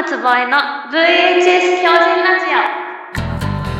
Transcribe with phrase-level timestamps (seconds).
[0.00, 0.58] ムつぼえの
[0.92, 2.46] VHS 標準ラジ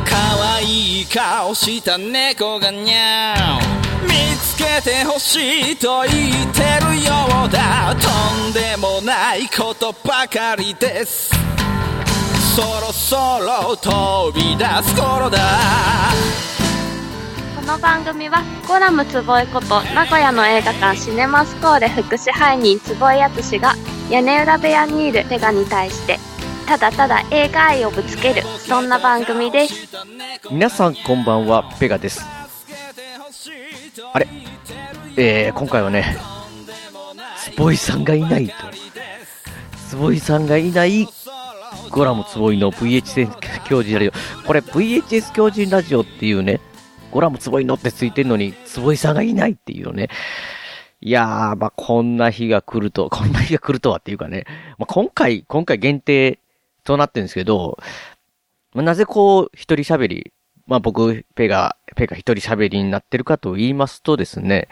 [0.05, 7.95] 可愛い顔した猫がにゃー見つけてほしいと言ってるようだ。
[7.95, 11.29] とんでもないことばかりです。
[12.53, 15.39] そろそろ飛び出す頃だ。
[17.57, 23.73] オこの番組はゴラムつぼえこと名古屋の映画館シネマスコーレ副支配人つぼえやつしが
[24.09, 26.17] 屋根裏部屋にいるペガに対して
[26.67, 29.87] ただただ映画愛をぶつけるそんな番組です。
[30.51, 32.25] 皆さんこんばんはペガです。
[34.13, 34.27] あれ？
[35.15, 36.17] えー、今回はね
[37.55, 38.53] 坪井さんがいないと。
[39.89, 41.07] 坪井さんがいない
[41.91, 43.27] ゴラム坪井の VHS
[43.65, 44.47] 教授ラジオ。
[44.47, 46.59] これ VHS 教授ラジオっていうね
[47.11, 50.09] ゴラム坪井のってついてるのに坪井さんがいないっていうね。
[51.01, 54.45] いやー、まあ、こんな日が来ると、 こんな日が来るとはっていうかね、
[54.77, 56.39] まあ、今回、今回限定
[56.83, 57.77] となってるんですけど、
[58.73, 60.33] まあ、なぜこう、一人喋り、
[60.67, 64.67] まあ僕、ペガ、ペガ一人喋りになってるかと言いますとですね、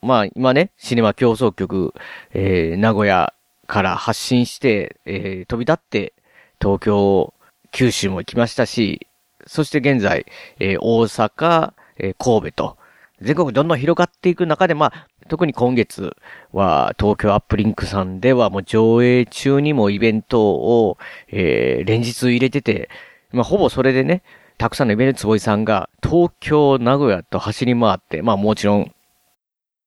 [0.00, 1.92] まあ今ね、シネマ競争局、
[2.32, 3.34] えー、名古屋
[3.66, 6.12] から発信して、えー、飛び立って、
[6.60, 7.34] 東京、
[7.72, 9.08] 九州も行きましたし、
[9.44, 10.24] そして現在、
[10.60, 12.78] えー、大阪、えー、神戸と、
[13.20, 16.16] 全国どんどん広がっていく中で、まあ、特に今月
[16.52, 20.98] は東京アップリンクさんではもう上映中にもイベントを、
[21.28, 22.88] えー、連日入れてて、
[23.32, 24.22] まあ、ほぼそれでね、
[24.58, 28.92] たくさんのイベント坪井さんが東京、名古屋と走り回って、まあもちろん、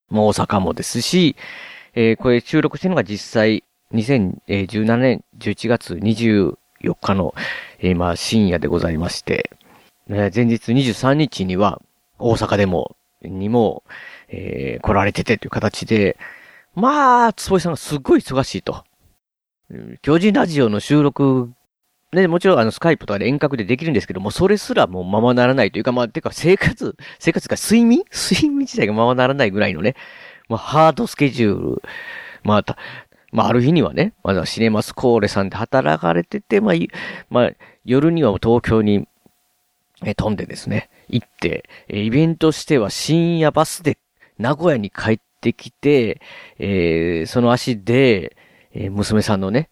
[0.09, 1.35] もう大阪もですし、
[1.93, 6.55] えー、これ収録してるのが実際2017年11月24
[7.01, 7.35] 日の、
[7.79, 9.51] えー、まあ深夜でございまして、
[10.09, 11.81] えー前日23日には
[12.17, 13.83] 大阪でも、にも、
[14.31, 16.17] えー来られててという形で、
[16.73, 18.83] まあ、坪井さんがすっごい忙しいと。
[19.69, 21.51] うん巨人ラジオの収録、
[22.13, 28.03] ね、もちろんあのスカイプとかで遠隔でできるんですけども、それすらもうままならないというか、まあ、てか生活、生活が睡眠？
[28.11, 29.95] 睡眠自体がままならないぐらいのね、
[30.49, 31.81] まあ、ハードスケジュール、
[32.43, 32.77] まあ、た、
[33.31, 36.75] まあ、ある日にはね、まだシネマスコーレさんで働かれてて、まあ、
[37.29, 37.51] まあ、
[37.85, 39.07] 夜には東京に、
[40.03, 43.97] え、飛んでですね、行って、えイベントしては深夜バスで
[44.41, 46.21] 名古屋に帰ってきて、
[46.59, 48.35] えーその足で、
[48.73, 49.69] えー娘さんのね、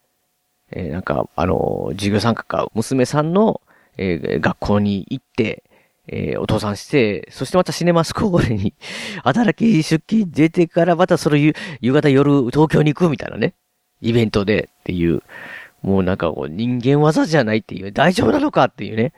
[0.72, 3.60] えーなんか、あのー授業参加か、娘さんの、
[3.96, 5.64] えー学校に行って、
[6.08, 8.74] えーお父さんして、そしてまたシネマスコーレに
[9.24, 13.54] 働き出勤出てからまたその夕方夜東京に行くみたいなね、
[14.00, 15.22] イベントでっていう、
[15.82, 19.12] もうなんかこう人間技じゃないっていう、大丈夫なのかっていうね、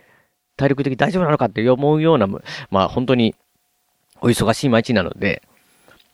[0.56, 2.26] 体力的大丈夫なのかって思うような、
[2.70, 3.34] まあ本当に
[4.22, 5.42] お忙しい毎日なので、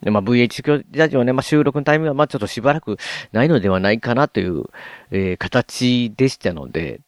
[0.02, 2.96] でまあ VH ラジオね、まあ収録のタイミングはまあちょっとしばらく
[3.32, 4.64] ないのではないかなという、
[5.10, 7.00] えー形でしたので、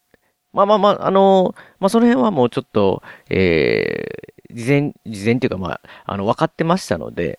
[0.53, 7.39] まあまあまあ、あのーまあその辺はもうちょっと、えー、事前、事前っていうかまあ、あの、分かってましたので、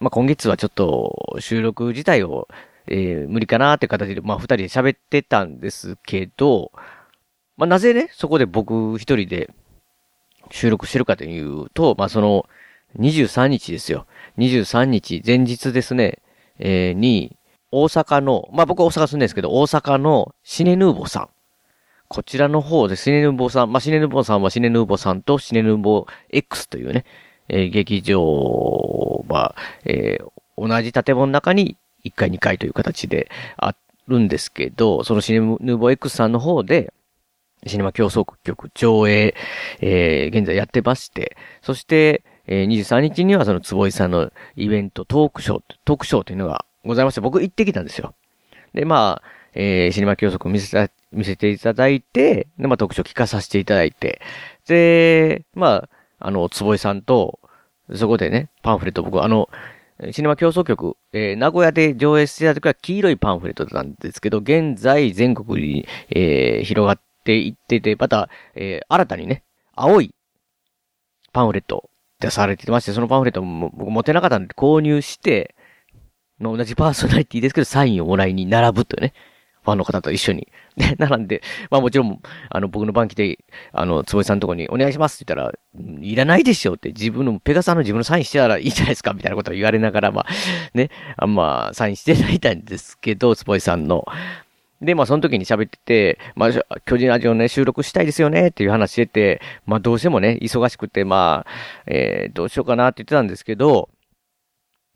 [0.00, 2.48] まあ今月はちょっと収録自体を、
[2.88, 6.72] えー、無理かなっていう形で、まあ二人で喋ってたんですけど、
[7.56, 9.50] まあなぜね、そこで僕一人で
[10.54, 12.46] 収録してるかというと、まあその、
[12.98, 14.06] 23日ですよ。
[14.38, 16.20] 23日、前日ですね、
[16.60, 17.36] えーに、
[17.72, 21.28] 大阪の、まあ僕は大阪住んでるんですけど、大阪のシネヌーボさん。
[22.06, 27.04] こちらの方でシネヌーボさん、まあシネヌーボさんはシネヌーボさんとシネヌーボ X というね、
[27.48, 33.74] えー劇場は、えー同じ建物の中に1階2階という形であ
[34.06, 36.92] るんですけど、そのシネヌーボ X さんの方で、
[37.66, 39.34] シネマ競争局上映、
[39.80, 48.14] えー現在やってまして、そして、えー23日にはその坪井さんのイベント、トークショー、トークショーというのがございまして、僕行ってきたんですよ。
[48.74, 54.20] で、まあ、えーシネマ競争局見せた、見せていただいて、で、まあ、トークショー聞かさせていただいて、
[54.66, 55.88] で、ま
[56.18, 57.38] あ、あの、坪井さんと、
[57.94, 59.48] そこでね、パンフレット僕、あの、
[60.10, 69.42] シネマ競争局、えー名古屋で上映してた時は黄色いパンフレットなんですけど、現在全国に、えー広がっていってて、また、えー新たにね、
[69.74, 70.14] 青い
[71.32, 71.90] パンフレット
[72.20, 75.54] 出されてまして、そのパンフレットも僕持てなかったんで購入して、
[76.38, 79.12] まあ同じパーソナリティですけど、サインをもらいに並ぶというね、
[79.64, 80.48] ファンの方と一緒に。
[80.76, 81.40] で、並んで、
[81.70, 83.38] まあもちろん、あの、僕の番来て、
[83.72, 85.58] あの、坪井さんのとこにお願いしますって言ったら、
[86.00, 90.26] いらないでしょって、自分の、ペガさんの自分のサインしてたらいいじゃないですか、みたいなことを言われながら、まあ、
[90.74, 94.04] ね、あまあ、サインしていただいたんですけど、坪井さんの。
[94.84, 101.50] で、まあ、その時に喋ってて、まあ、巨人ラジオね、収録したいですよね、っていう話してて、まあ、どうしてもね、忙しくて、まあ、
[101.86, 103.88] えー、どうしようかなって言ってたんですけど、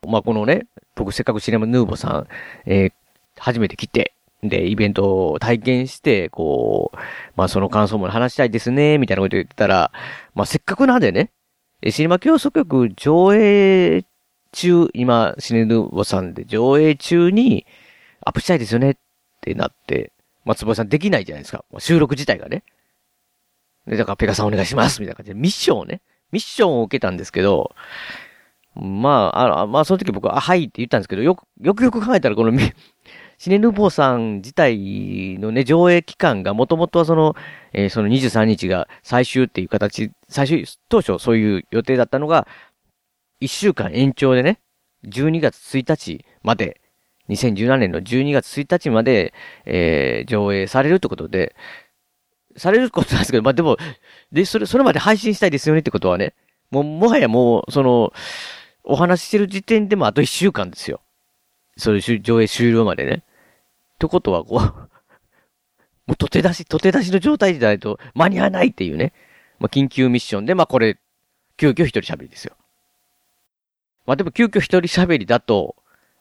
[0.07, 2.27] まあ、このね、僕せっかくシネマヌーボさん、
[2.67, 2.93] えー、
[3.39, 6.97] 初めて来て、でイベントを体験して、こう、
[7.35, 9.91] まあその感想も話したいですね、みたいなこと言ってたら、
[10.35, 11.33] まあせっかくなんでね、
[11.91, 14.05] シネマ競争局上映
[14.53, 17.67] 中、今、シネヌーボさんで上映中に
[18.25, 18.97] アップしたいですよね
[19.53, 20.13] ってなって、
[20.45, 21.65] まあ坪井さんできないじゃないですか。
[21.79, 22.65] 収録自体がね。
[23.87, 26.03] で、だからペガさんお願いしますみたいな感じでミッションをね、
[26.33, 27.75] ミッションを受けたんですけど、
[28.75, 32.57] まあ、あまあ、その時僕は、あはいって言ったんですけど、よく、よくよく考えたら、この、
[33.39, 37.35] シネヌーボーさん自体のね、上映期間が、もともとはその、
[37.73, 42.47] えーその23日が最終っていう形、最終、当初そういう予定だったのが、
[43.41, 44.61] 1週間延長でね、
[45.05, 46.81] 12月1日まで、
[47.29, 49.35] 2017年の12月1日まで、
[49.65, 51.55] えー上映されるってことで、
[52.57, 53.77] されることなんですけど、まあでも、
[54.33, 56.35] で、それ、それまで配信したいですよねってことはね、
[56.71, 58.13] もう、もはやもう、その、
[58.85, 61.01] お話ししてる時点でもあと1週間ですよ。
[61.77, 63.23] それ、し上映終了までね。
[63.95, 69.13] ってことは、こう、もう、とて出し、とて出しの状態でないと間に合わないっていうね。
[69.59, 70.99] まあ、緊急ミッションで、まあ、これ、
[71.57, 72.57] 急遽一人喋りですよ。
[74.07, 75.77] まあ、でも、急遽一人喋りだと、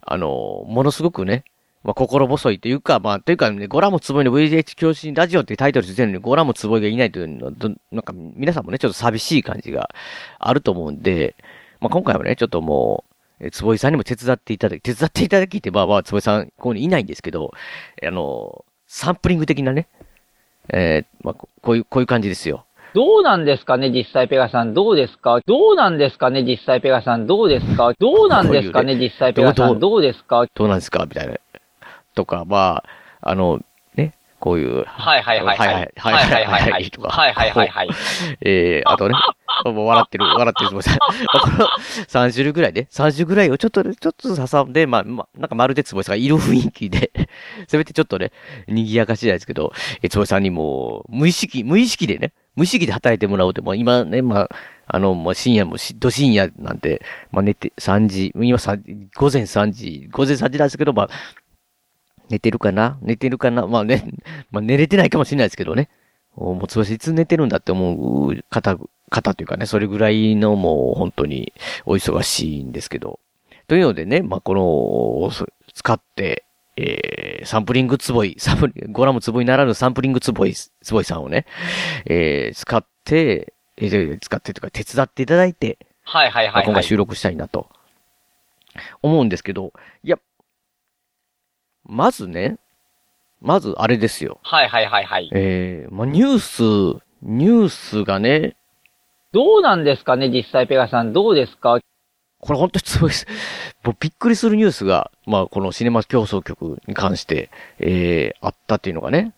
[0.07, 1.44] あの、ものすごくね、
[1.83, 7.51] まあ、心細いというか、まあ、というかね、ゴラムつぼいの VH 教師ラジオっていうタイトルついてるのに、ゴラムつぼいがいないというのは、
[7.92, 9.89] なんか、皆さんもね、ちょっと寂しい感じが
[10.39, 11.36] あると思うんで、
[11.80, 13.06] まあ、今回はね、ちょっとも
[13.39, 17.51] う、え坪井さんにも手伝っていただき、手伝っていただきって、まあまあ、坪井さん、ここにいないんですけど、
[18.06, 19.88] あの、サンプリング的なね、
[20.69, 22.65] えーまあ、こういう、こういう感じですよ。
[22.94, 24.74] どうなんですかね、実際ペガさん。
[24.74, 25.39] どうですか？
[25.45, 27.28] どうなんですかね、実際ペガさん。
[27.28, 27.94] どうですか？
[28.00, 29.80] どうなんですかね、実際ペガさん。
[29.80, 30.45] どうですか？
[30.56, 31.06] どうなんですか？
[31.06, 31.36] みたいな。
[32.16, 32.84] とか、ま
[33.22, 33.63] あ、あの、ね、
[34.47, 35.67] こういう、はいはいはいはい。
[35.67, 37.89] はいはいはいはいはいはいとかはいはいはいはい。
[38.39, 39.15] えー、あとね、
[39.65, 40.69] もう笑ってる、 笑ってる。
[40.71, 41.67] この
[42.07, 47.11] 3種類ぐらいで、3種類ぐらいをちょっとね、ちょっと挟んで、まあ、まあ、なんかまるでつぼいさんがいる雰囲気で、
[47.67, 48.31] せめてちょっとね、
[48.69, 54.49] 賑やかしじゃないですけど、え、つぼいさんにも、無意識、無意識でね、無意識で働いてもらおうって、もう今ね、まあ、
[54.88, 57.01] あの、もう深夜もし、ど深夜なんて、
[57.31, 58.77] まあ寝て、3時、今さ、
[59.17, 61.09] 午前3時、午前3時なんですけど、まあ、
[62.29, 62.97] 寝てるかな？
[63.01, 63.68] 寝てるかな？
[63.68, 64.06] まあね、
[64.51, 65.89] まあ寝れてないかもしれないですけどね。
[66.35, 68.77] おもうつぼしいつ寝てるんだって思う方、
[69.09, 71.53] 方というかね、それぐらいのもう本当に
[71.85, 73.19] お忙しいんですけど。
[73.68, 76.45] というのでね、まあ、この、そ使って、
[76.77, 81.45] えー、サンプリングつぼい、サンプリゴラムつぼいならぬサンプリングつぼい、つぼいさんをね、
[82.06, 86.53] えー、使って、えー、使ってというか手伝っていただいて、はいはいはいはい。
[86.53, 87.68] まあ今回収録したいなと、
[89.01, 89.73] 思うんですけど、
[90.03, 90.18] いや、
[91.88, 92.57] まずね、
[93.42, 94.39] まずあれですよ。
[94.44, 95.30] はいはいはいはい。
[95.34, 98.56] えー、まあ、ニュース、ニュースがね、
[99.31, 101.13] どうなんですかね、実際ペガさん。
[101.13, 101.80] どうですか？
[102.39, 103.25] これ本当にすごいです。
[103.84, 107.50] もうびっくりするニュースが、まあ、このシネマ競争局に関して、
[107.80, 109.33] えー、あったっていうのがね、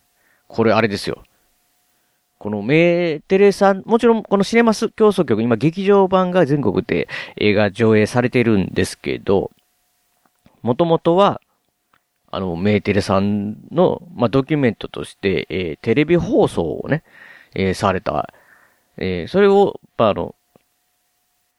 [0.48, 1.22] これあれですよ。
[2.38, 7.06] このメテレさん、もちろんこのシネマス競争局、今劇場版が全国で
[7.36, 9.50] 映画上映されてるんですけど、
[10.62, 11.40] もともとは、
[12.30, 17.02] あの、メーテレさんの、まあ、ドキュメントとして、えーテレビ放送をね、
[17.54, 18.32] えーされた、
[18.96, 20.34] えーそれを、まあ、あの、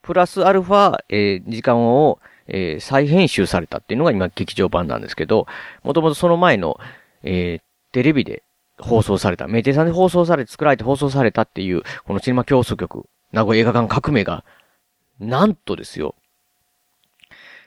[0.01, 5.47] プラスアルファ、えー時間を、えー再編集されたっていうのが今劇場版なんですけど、
[5.83, 6.79] もともとその前の、
[7.23, 8.41] えーテレビで
[8.79, 14.45] 放送された、メーテレさんで放送され、作られて放送されたっていう、このシネマ競争局、名古屋映画館革命が、
[15.19, 16.15] なんとですよ、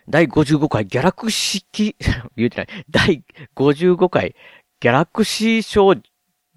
[0.09, 1.97] 第55回ギャラクシー、
[2.37, 3.25] 言うてない、第
[3.57, 4.35] 55回
[4.81, 5.95] ギャラクシー賞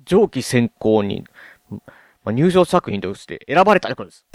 [0.03, 1.23] 上記選考に、
[1.69, 1.79] ま
[2.25, 4.25] あ、入賞作品として選ばれたってことです。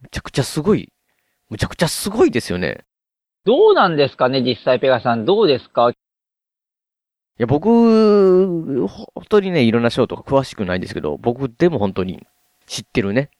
[0.00, 0.92] むちゃくちゃすごい、
[1.48, 2.84] むちゃくちゃすごいですよね。
[3.44, 5.24] どうなんですかね、実際ペガさん。
[5.24, 5.90] どうですか？
[5.90, 5.94] い
[7.38, 12.26] や、僕、本当にね、いろんな賞とか詳しくないんですけど、僕でも本当に
[12.66, 13.30] 知ってるね、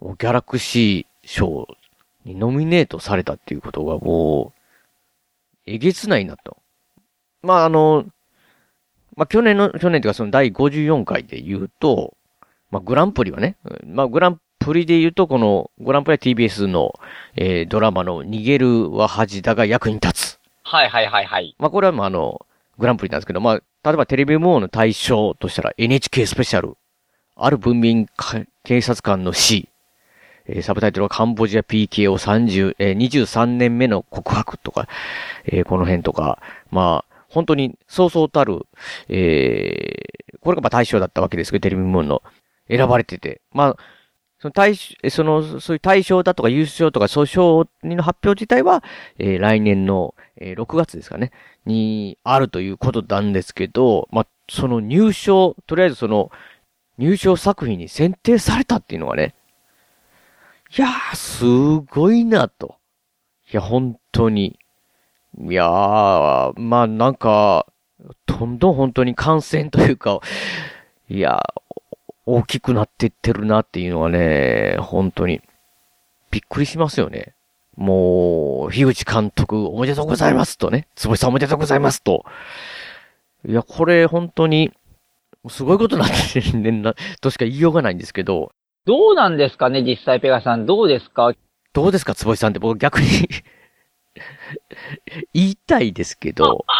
[0.00, 1.68] ギャラクシー賞
[2.24, 4.60] にノミネートされたっていうことがもう、
[5.66, 6.58] えげつないなと。
[7.42, 8.04] まあ、あの、
[9.16, 12.14] まあ、去年の、去年というかその第54回で言うと、
[12.70, 16.98] まあ、グランプリはね、まあ、グランプリで言うと、この、グランプリは TBS の、
[17.36, 20.40] えードラマの逃げるは恥だが役に立つ。
[20.64, 21.54] はいはいはいはい。
[21.58, 22.44] まあ、これはまあ、あの、
[22.78, 26.76] グランプリなんですけど、まあ、例えばテレビ部門の対象としたら NHK スペシャル、
[27.36, 29.68] ある文民か警察官の死、
[30.50, 34.88] えーサブタイトルはカンボジア PKO30、えー23年目の告白とか、
[35.44, 36.40] えーこの辺とか、
[36.70, 38.66] まあ、本当にそうそうたる、
[39.08, 42.22] えーこれがまあ対象だったわけですけど、テレビ部門の
[42.68, 43.76] 選ばれてて、まあ、
[44.40, 48.82] その大賞、その、そういう大賞だとか優勝とか、そういう賞の発表自体は、
[49.18, 51.30] えー、来年の、えー、6月ですかね、
[51.66, 56.30] にあるということなんですけど、まあ、その入賞、とりあえずその、
[56.96, 59.34] 入賞作品に選定されたっていうのはね、
[60.76, 61.44] いやー、す
[61.92, 62.76] ごいなと。
[63.52, 64.56] いや、本当に。
[65.36, 67.66] いやー、まあなんか、
[68.26, 70.20] どんどん本当に感染というか、
[71.08, 71.42] いや、
[72.24, 75.40] 大きくなっていってるなっていうのはね、本当に、
[76.30, 77.34] びっくりしますよね。
[77.76, 82.24] もう、樋口監督おめでとうございますとね、坪井さんおめでとうございますと。
[83.44, 84.72] いや、これ本当に、
[85.48, 88.52] すごいことになってるんだ、としか言いようがないんですけど。
[88.86, 90.66] どうなんですかね、実際ペガさん。
[90.66, 91.32] どうですか？
[91.72, 93.06] どうですか、坪井さんって僕逆に
[95.34, 96.64] 言いたいですけど。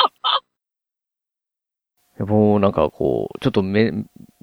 [2.18, 3.92] もうなんかこう、ちょっとめ、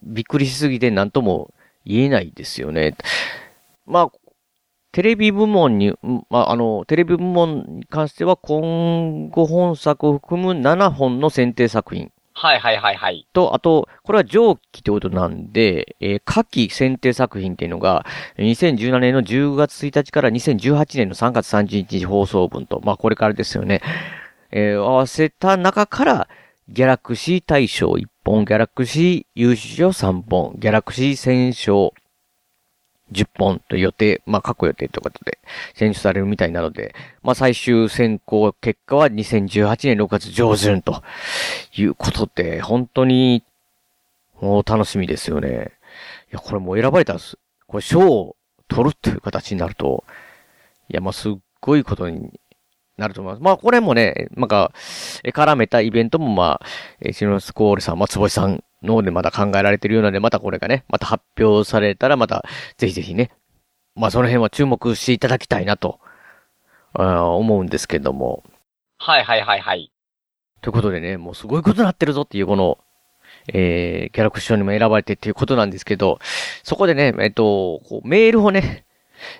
[0.01, 1.53] びっくりしすぎて何とも
[1.85, 2.95] 言えないですよね。
[3.85, 4.11] まあ、
[4.91, 5.93] テレビ部門に、
[6.29, 12.11] まあ、あの、テレビ部門に関しては今後本作を含む7本の選定作品。
[12.39, 13.27] はいはいはいはい。
[13.33, 18.05] と、あと、これは上記ってことなんで、えー、夏季選定作品っていうのが、
[18.37, 23.81] 2017年の10月1日から2018年の3月31日放送分と、まあこれからですよね。
[24.51, 26.27] えー、合わせた中から、
[26.69, 31.89] ギャラクシー大賞1本、ギャラクシー優勝3本、ギャラクシー戦勝
[33.11, 35.39] 10本と予定、まあ、過去予定ということで、
[35.75, 41.03] 選出されるみたいなので、まあ、最終選考結果は2018年6月上旬と
[41.75, 43.43] いうことで、本当に、
[44.41, 45.71] もう楽しみですよね。
[46.31, 47.37] いや、これもう選ばれたんです。
[47.67, 48.35] これ賞を
[48.67, 50.03] 取るという形になると、
[50.89, 52.39] いや、まあ、すっごいことに
[52.97, 53.43] なると思います。
[53.43, 54.71] まあ、これもね、なんか、
[55.23, 56.65] 絡めたイベントも、まあ、
[56.99, 62.45] えシノスコールさん、松星さんの方でまだ考えられてるようなので、またこれがね、また発表されたら、また、
[62.77, 63.31] ぜひぜひね、
[63.95, 65.99] まあ、その辺は注目していただきたいなと、
[66.93, 68.43] 思うんですけども。
[68.97, 69.91] はいはいはいはい。
[70.61, 72.77] ということでね、もうすごいことになってるぞっていう、この、
[73.53, 76.19] えー、ギャラクションにも選ばれてっていうことなんですけど、
[76.63, 78.85] そこでね、えっと、こうメールをね、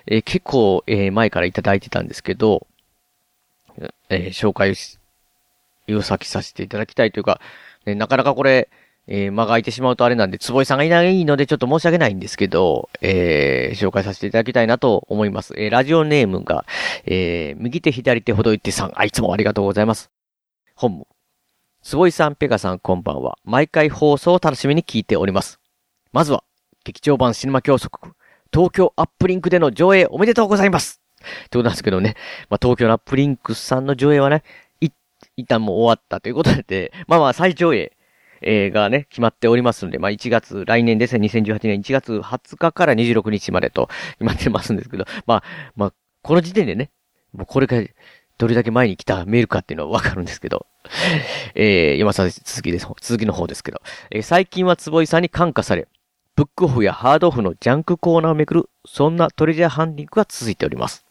[0.06, 2.66] えー、結構、えー、前からいただいてたんですけど、
[4.08, 4.74] えー、紹介
[5.94, 7.40] を先させていただきたいというか、
[7.86, 8.68] ね、なかなかこれ、
[9.10, 15.54] えー、間が空いてしまうとあれなんで、坪井さんがいないのでちょっと申し訳ないんですけど、えー、紹介させていただきたいなと思います。
[15.56, 16.66] えー、ラジオネームが、
[17.06, 20.10] えー、右手左手ほどいってさん、あ、いつもありがとうございます。
[20.74, 21.06] 本部。
[21.82, 23.38] 坪井さん、ペガさん、こんばんは。
[23.44, 25.58] 毎回放送を楽しみに聞いております。
[26.12, 26.44] まずは、
[26.84, 28.10] 劇場版シネマ教則、
[28.52, 31.00] 東京アップリンクでの上映おめでとうございます。
[31.20, 32.14] ってことなんですけどね。
[32.50, 34.42] まあ、東京のアップリンクさんの上映はね、
[35.36, 37.92] 一旦もう終わったということで、まあまあ再上映、
[38.40, 45.42] えー、がね、決まっておりますんで、まあ1月、来年ですね、2018年1月20日から26日までと決まってますんですけど、まあ、
[45.76, 45.92] まあ、
[46.22, 46.90] この時点でね、
[47.32, 47.82] もうこれが
[48.38, 50.66] どれだけ前に来たメールかっていうのはわかるんですけど、
[51.54, 53.80] えー、山さ続きです、続きの方ですけど、
[54.10, 55.88] えー、最近は坪井さんに感化され、
[56.36, 61.04] ブックオフやハードオフのジャンクコーナーをめくる、そんなトレジャーハンディングが続いております。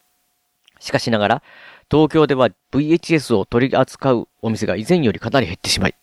[0.80, 1.42] しかしながら、
[1.90, 5.94] 東京では VHS を取り扱うお店が以前よりかなり減ってしまい、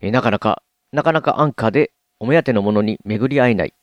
[0.00, 3.74] えなかなか、なかなか安価でお目当てのものに巡り合えない、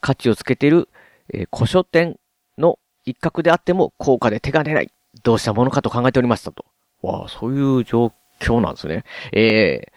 [0.00, 0.88] 価値をつけている、
[1.32, 2.18] え古書店
[2.58, 4.90] の一角であっても高価で手が出ない、
[5.22, 6.64] どうしたものかと考えておりましたと。
[7.02, 9.04] わあ、そういう状況なんですね。
[9.32, 9.92] えー、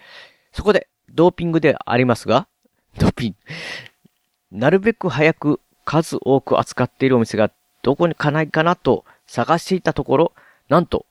[0.51, 2.47] そこで、ドーピングでありますが、
[2.97, 3.35] ドーピン
[4.51, 7.51] グ、なるべく早く数多く扱っているお店が
[7.81, 10.33] どこにかないかなと探していたところ、
[10.69, 11.05] なんと、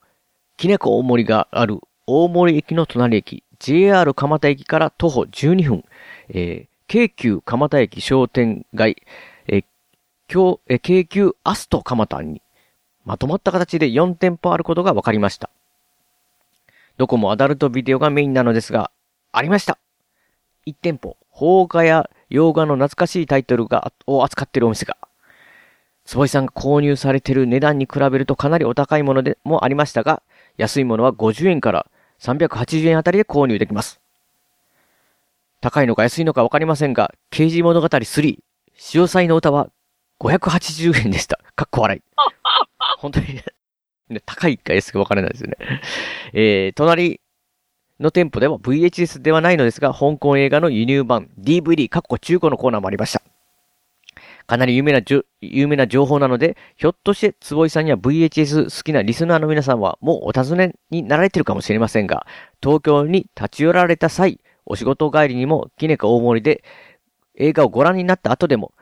[0.57, 5.85] きねこ大森がある大森駅の隣駅、JR 蒲田駅から徒歩12分、
[6.27, 9.01] えー、京急蒲田駅商店街、
[9.47, 9.65] えー、
[10.27, 12.41] 京、えー、京急アスト蒲田に
[13.05, 15.49] まとまった形で4店舗あることが分かりました。
[16.97, 18.91] どこもアダルトビデオがメインなのですが、
[19.31, 19.79] ありました
[20.67, 24.97] !1 店舗、邦画や洋画の懐かしいタイトルが、を扱っているお店が、
[26.03, 30.21] 坪井さんが購入されている値段に比べるとかなりお高いものでもありましたが、
[30.57, 31.87] 安いものは50円から
[32.23, 33.99] 380円あたりで購入できます。
[35.59, 38.37] 高いのか安いのかわかりませんが、刑事物語3、
[38.75, 39.69] 潮祭の歌は
[40.19, 41.39] 580円でした。
[41.55, 42.01] かっこ笑い。
[42.97, 43.41] 本当に
[44.09, 45.57] ね、高いか安くわからないですよね。
[46.33, 47.19] えー、隣
[47.99, 53.21] の店舗では VHS ではないのですが、香港映画の輸入版 DVD、かっこ中古のコーナーもありました。
[54.53, 62.27] かなり有名なじゅ、有名な情報なので、ひょっとして坪井さんや VHS 好きなリスナーの皆さんはもうお尋ねになられてるかもしれませんが、
[62.61, 66.63] 東京に立ち寄られた際、お仕事帰りにも、キネカ大森で
[67.35, 68.73] 映画をご覧になった後でも、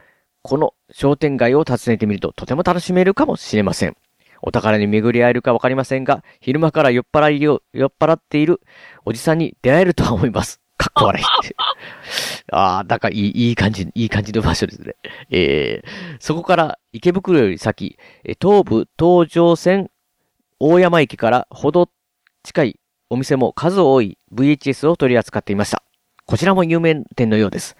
[0.42, 3.96] この商店街を訪ねてみるととても楽しめるかもしれません。
[4.42, 8.60] お宝に巡り合えるかわかりませんが、昼間から酔っ払いを、酔っ払っている
[9.06, 10.60] おじさんに出会えるとは思います。
[10.76, 11.24] かっこ悪い。
[12.52, 14.96] ああ、だからいい、いい感じ、いい感じの場所ですね。
[15.30, 15.88] えー、
[16.20, 17.98] そこから池袋より先、
[18.42, 19.90] 東武東上線
[20.60, 21.90] 大山駅からほど
[22.44, 22.80] 近い
[23.10, 25.84] お店も数多い VHS を取り扱っていました。
[26.26, 27.78] こちらも有名店のようです。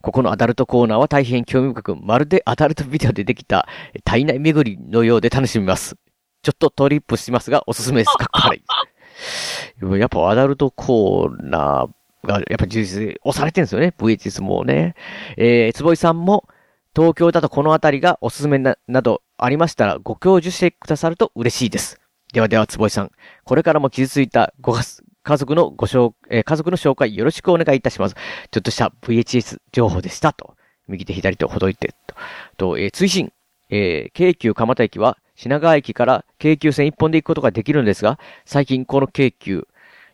[0.00, 3.68] ここのアダルトコーナーは大変興味深く、まるでアダルトビデオでできた
[4.04, 5.96] 体内巡りのようで楽しみます。
[6.42, 8.08] ちょっとトリップしますが、おすすめです。
[8.18, 9.98] かっこ悪い。
[10.00, 11.88] やっぱアダルトコーナー
[12.24, 13.94] が、やっぱ充実押されてるんですよね。
[13.96, 14.94] VHS もね。
[15.36, 16.48] えー、坪井さんも、
[16.94, 22.00] 東京だとこの辺りがおすすめな、などありましたら、ご教授してくださると嬉しいです。
[22.32, 23.10] ではでは、坪井さん。
[23.44, 24.76] これからも傷ついたご
[25.22, 28.14] 家族のご紹、えー、家族の紹介よろしくお願いいたします。
[28.50, 30.56] ちょっとした VHS 情報でしたと。
[30.86, 32.14] 右手左手ほどいて、と。
[32.56, 33.32] と、えー、追伸。
[33.70, 39.66] えー、京急蒲田駅は品川駅から京急線一本で行くことができるんですが、最近この京急、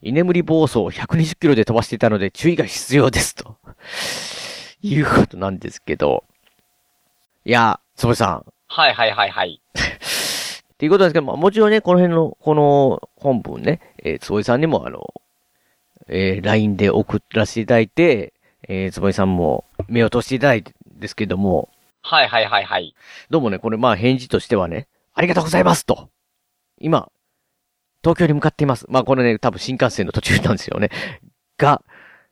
[0.03, 3.57] 居眠り暴走を120キロで飛ばしていたので注意が必要ですと。
[4.83, 6.25] いうことなんですけど。
[7.45, 8.47] いや、つぼさん。
[8.67, 9.61] はいはいはいはい。
[9.75, 15.13] っていうことなんですけど、まあ、もちろんね、この辺の、この本文ね、えー、つぼいさんにもあの、
[16.09, 18.33] えー、LINE で送らせていただいて、
[18.69, 21.69] えー、つぼいさんも目を通していただいてですけども。
[22.03, 22.95] はいはいはいはい。
[23.29, 26.09] どうもね、これまあ返事としてはね、ありがとうございますと。
[26.79, 27.11] 今、
[28.03, 28.87] 東京に向かっています。
[28.89, 30.91] まあこれね、多分新幹線の途中なんですよね。
[31.59, 31.83] が、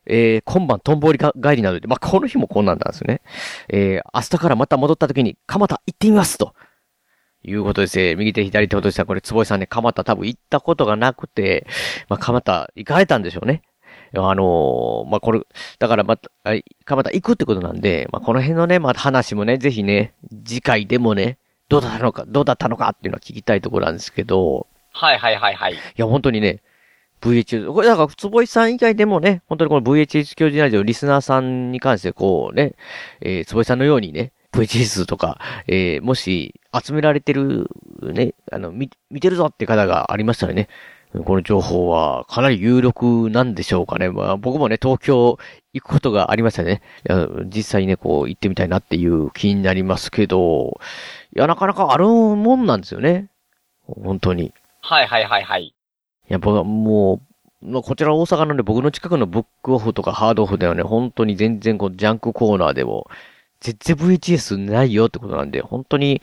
[0.07, 3.21] えー、今晩とんぼり帰りなので、まあこの日もこんなんなんですね。
[3.69, 6.55] えー、明日からまた戻った時に、蒲田行ってみますと。
[7.45, 8.17] いうことですね。
[8.17, 11.67] 右手左手ことした、これ、坪井さんね、蒲田多分行ったことがなくて、
[12.09, 13.63] まあ、蒲田行かれたんでしょうね。
[14.17, 15.41] あのー、まあ、これ、
[15.79, 16.31] だからまた、
[16.85, 24.67] 蒲田行くってことなんで、まあ、この辺のね、まあ、話もね、ぜひね、次回でもね、どうだったのか、どうだったのかっていうのは聞きたいところなんですけど。
[24.99, 25.75] はいはいはいはい。
[25.75, 26.61] いや、本当にね、
[27.21, 32.75] VHS、これだから、坪井さん以外でもね、本当にこの VHS 教授ラジオリスナーさんに関してこうね、
[33.21, 37.71] えー、坪井さんのようにね、VHS とか、えー、もし集められてる、
[38.03, 40.69] ね、あの、見、見てるぞって方がありましたらね、
[41.25, 44.11] この情報はかなり有力なんでしょうかね。
[44.11, 45.39] まあ僕もね、東京
[45.73, 46.83] 行くことがありましたね。
[47.09, 50.81] いや実際ね、こう行ってみたいなっていう気になりますけど、
[51.35, 53.29] いや、なかなかあるもんなんですよね。
[53.87, 54.53] 本当に。
[54.81, 55.63] はいはいはいはい。
[55.65, 55.75] い
[56.29, 57.21] や、僕はも
[57.63, 63.09] う、こちら大阪のね、僕の近くのブックオフとかハードオフではね、本当に全然こう、ジャンクコーナーでも、
[63.61, 66.23] 全然 VHS ないよってことなんで、本当に、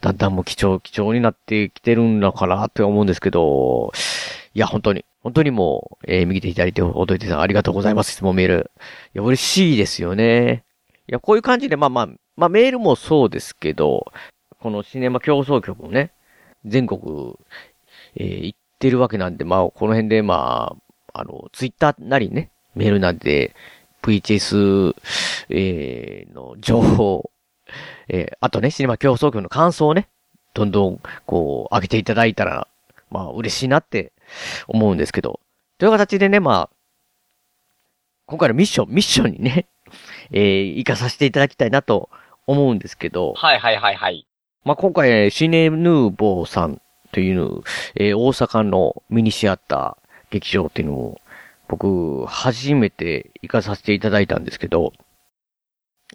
[0.00, 3.92] だんだんもう貴重、貴重になってきてるんだかなって思うんですけど、
[4.54, 8.12] いや、本当に、本当にもう、えー、右手左手を踊いてさんありがとうございます。
[8.12, 8.70] 質問メール。
[9.14, 10.64] いや、嬉しいですよね。
[11.08, 14.12] いや、こういう感じで、まあまあ、まあメールもそうですけど、
[14.60, 16.12] このシネマ競争局もね、
[16.64, 17.00] 全国、
[18.16, 20.76] えー、行ってるわけなんで、まあ、この辺で、ま
[21.12, 23.54] あ、あの、ツイッターなりね、メールなんで、
[24.02, 24.94] VHS、
[25.48, 27.30] えー、の情報、
[28.08, 30.08] えー、あとね、シネマ競争局の感想をね、
[30.52, 32.68] どんどん、こう、上げていただいたら、
[33.10, 34.12] まあ、嬉しいなって
[34.68, 35.40] 思うんですけど、
[35.78, 36.70] という形でね、まあ、
[38.26, 39.66] 今回のミッション、ミッションにね、
[40.32, 42.10] えー、行かさせていただきたいなと
[42.46, 44.26] 思うんですけど、はいはいはいはい。
[44.64, 46.80] まあ、今回、シネヌーボーさん
[47.14, 47.60] という、
[47.94, 51.20] えー、大阪のミニシアター劇場っていうのを、
[51.68, 54.92] 僕、初めて行かさせていただいたんですけど、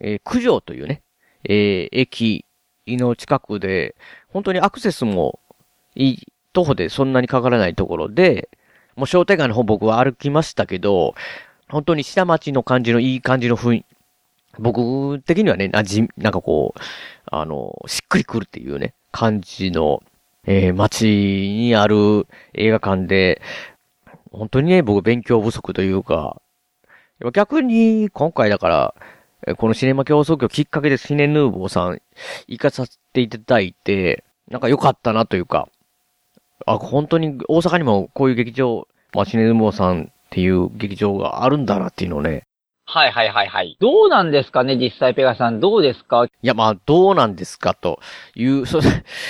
[0.02, 1.02] えー、九条というね、
[1.46, 2.46] えー、駅
[2.86, 3.96] の近くで、
[4.28, 5.40] 本当にアクセスも
[5.96, 8.50] いい、徒歩でそんなにかからないところで、
[8.98, 11.16] もう商店街の方僕は歩きましたけど、
[11.70, 13.86] 本当に下町の感じのいい感じの雰囲気、
[14.60, 16.80] 僕的にはね、なじ、なんかこう、
[17.28, 20.02] あの、しっくりくるっていうね、感じの、
[20.52, 23.40] えー、街にある映画館で、
[24.32, 26.42] 本当にね、僕勉強不足というか、
[27.34, 28.68] 逆に今回だか
[29.46, 32.02] ら、このシネマ競争局きっかけでシネヌーボーさん
[32.48, 35.70] 行かさせていただいて、なんか良かったなというか、
[36.66, 42.48] あ、本当に大阪にもこういう劇場、まあ、シネヌーボーさんっていう劇場があるんだなっていうのをね、
[42.92, 43.78] はいはいはいはい。
[43.80, 45.60] どうなんですかね、実際ペガさん。
[45.60, 46.26] どうですか？
[46.26, 48.00] いや、まあ、どうなんですかと
[48.34, 48.82] いう、そ い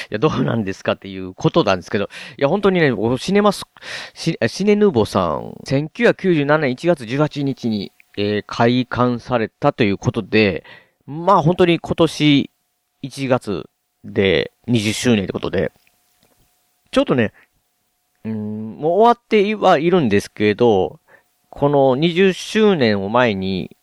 [0.10, 2.06] や、どうなんですかっていうことなんですけど、
[2.38, 3.66] いや、本当にね、シネマス、
[4.14, 10.64] シシネヌーボさん、1997年1月18日に、えー、開館されたということで、
[11.06, 12.50] まあ、本当に今年
[13.04, 13.70] 1月
[14.06, 15.74] で20周年ってことで、
[16.92, 17.34] ちょっとね、
[18.24, 21.02] うん、もう終わってはいるんですけど、
[21.60, 23.76] この20周年を前に、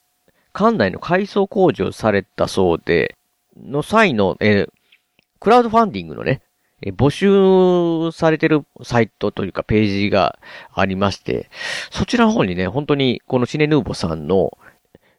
[0.54, 3.18] 館内の改装工事をされたそうで、
[3.54, 4.68] の際の、えー、
[5.40, 6.40] クラウドファンディングのね、
[6.80, 10.38] え募集されてるサイトというかページが
[10.72, 11.50] ありまして、
[11.90, 14.56] そちらの方にね、本当にこのシネヌーボさんの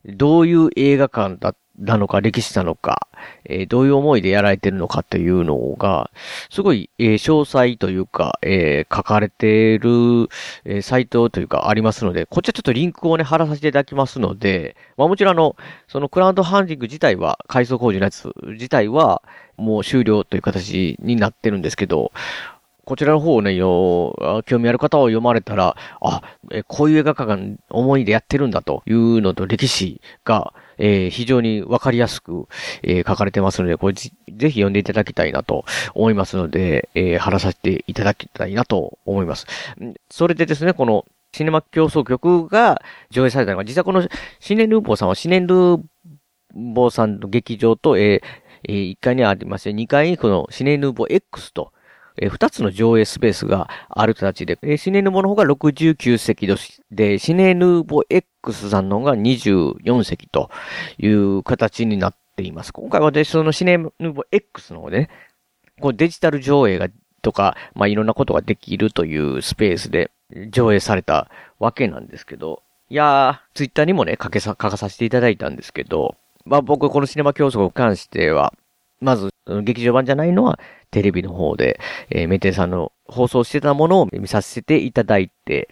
[0.05, 3.07] どういう映画館だっなのか、歴史なのか、
[3.45, 6.09] えー、どういう思いでやられてるのかっていうのが、
[6.49, 10.29] すごい、えー、詳細というか、えー、書かれてる、
[10.65, 15.55] えサイトというかありますので、こっちはちょっとリンクをね、貼らさせていただきますので、まあもちろんあの、
[15.87, 19.21] そのクラウドファンディング自体は、改装工事のやつ自体は、
[19.57, 22.11] もう終了という形になってるんですけど、
[22.87, 27.37] こちらの方をね、よ、興味ある方を読まれたら、あ、えこういう映画館が
[27.69, 32.47] 思いでやってるんだというのと歴史が、えー、非常にわかりやすく、
[32.83, 39.47] えー、書かれてますので、これぜひ読んでいただきたいなと思いますので、えー、貼らさせていただきたいなと思います。
[40.09, 44.07] それでですね、このシネマ競争曲が上映されたのが、実はこの
[44.39, 45.83] シネルーボーさんはシネルー
[46.53, 51.71] ボーさんの劇場と、えー、1階にありまして、2階にこのシネヌーボー X と
[52.17, 56.47] えー、2つの上映スペースがある形で、え、シネヌボの方が69席
[56.91, 60.49] で、シネヌボ X さんの方が24席と
[60.97, 62.73] いう形になっています。
[62.73, 65.09] 今回はで、そのシネヌボ X の方でね、
[65.79, 66.89] こうデジタル上映が
[67.21, 70.11] とか、まあ、いろんなことができるというスペースで
[70.49, 78.53] 上映されたわけなんですけど、いやー、ツイッターにもね、書けさ、書かさせていただいたんですけど、まあ僕このシネマ競争に関しては、
[78.99, 79.33] まず、
[79.63, 80.59] 劇場版じゃないのは、
[80.91, 81.79] テレビの方で、
[82.09, 85.69] えー、メテさんの放送してたものを見させていただいて、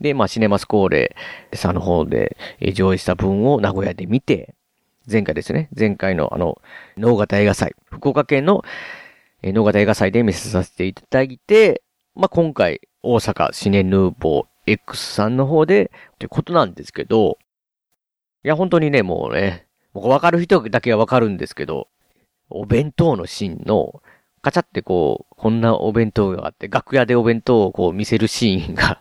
[0.00, 1.16] で、まあ、シネマスコーレ
[1.54, 4.54] さんの方で、えー、上映した分を名古屋で見て、
[5.10, 6.60] 前回ですね、前回のあの、
[6.96, 8.64] 脳型映画祭、福岡県の、
[9.42, 11.82] えー、脳型映画祭で見させていただいて、
[12.14, 17.38] まあ、今回、大阪シネヌーボー X さんの方で、ということなんですけど、
[18.44, 21.88] いや、本当にね、もうね、わかる人だけはわかるんですけど、
[22.50, 24.02] お弁当のシーンの、
[24.40, 29.00] カチャってこう、こんなお弁当があって、楽屋でお弁当をこう見せるシーンが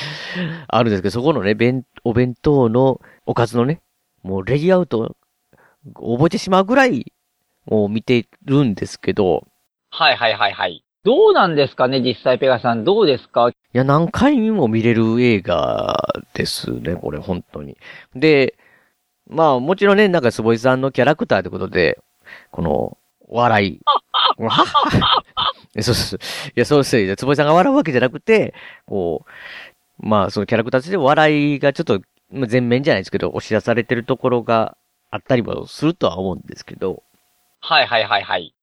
[0.68, 3.80] あるんですけど、そこのね、弁、お弁当のおかずのね、
[4.22, 5.16] もうレイアウト、
[5.94, 7.12] 覚えてしまうぐらい、
[7.66, 9.46] もう見てるんですけど。
[9.90, 10.84] はいはいはいはい。
[11.02, 12.84] どうなんですかね、実際ペガさん。
[12.84, 13.48] どうですか？
[13.48, 17.76] いや、何回も見れる映画ですね、これ、本当に。
[18.14, 18.54] で、
[19.26, 21.98] まあ、もちろんね、なんか坪井さんのキャラクターってことで、
[22.50, 22.96] この、
[23.28, 23.80] 笑い。
[25.80, 26.18] そうそう。
[26.48, 27.16] いや、そうですよ。
[27.16, 28.54] つぼいさんが笑うわけじゃなくて、
[28.86, 32.00] こう、まあ、そのキャラクターで笑いがちょっと、
[32.46, 34.76] 全面じゃないですけど、押し出されてるところが
[35.10, 37.02] あったりもするとは思うんですけど。
[37.60, 38.54] はいはいはいはい。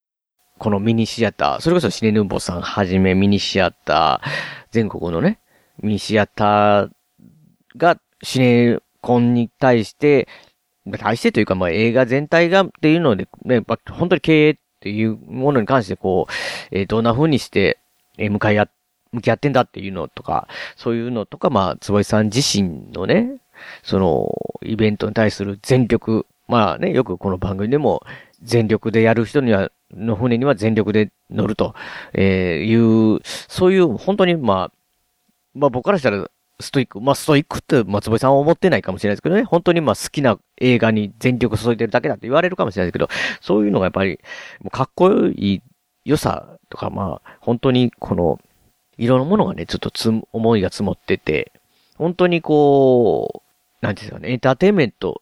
[0.57, 4.29] このミニシアター、それこそシネヌンボさんはじめミニシアター、
[4.71, 5.39] 全国のね、
[5.81, 6.89] ミニシアター
[7.77, 10.27] がシネコンに対して
[10.97, 16.31] 対してというか、まあ、映画全体がっていうので、ね、本当に経営っていうものに関してこう、
[16.71, 17.79] えー、どんな風にして、
[18.17, 18.69] えー、向かい合、
[19.11, 23.41] 向き合ってんだっていうのとか、そういうのとか、まあ、坪井さん自身のね、
[23.83, 24.31] その、
[24.63, 28.03] イベントに対する全力、まあね、よくこの番組でも、
[28.43, 31.73] 全力でやる人には、の船には全力で乗ると、
[32.13, 34.71] えー、いう、そういう、本当にまあ、
[35.55, 36.99] まあ僕からしたら、ストイック。
[37.01, 39.43] まあ、ストイックって松本さんは思ってないかもしれないですけどね。
[39.43, 43.09] 本当にまあ好きな映画に全力注いでるだけだって言われるかもしれないですけど、
[43.41, 44.19] そういうのがやっぱり、
[44.61, 45.61] もうかっこいい
[46.05, 48.39] 良さとか、まあ、本当にこの、
[48.97, 51.51] いろんなものがね、ちょっとつ、思いが積もってて、
[51.95, 53.43] 本当にこ
[53.81, 55.21] う、なんですかね、エンターテインメント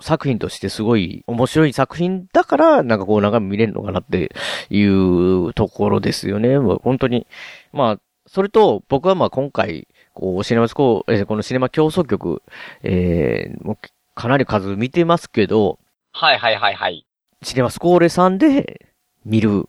[0.00, 4.32] 作品としてすごい面白い作品だから、なんかこう長見れるのかなって
[4.70, 6.58] いうところですよね。
[6.58, 7.26] 本当に。
[7.72, 12.42] まあ、それと、僕はまあ今回、こう、シネマスコー、えー、このシネマ競争曲、
[12.82, 13.78] えー、もう
[14.14, 15.78] かなり数見てますけど、
[16.12, 17.06] はいはいはいはい。
[17.42, 18.86] シネマスコーレさんで
[19.24, 19.68] 見る。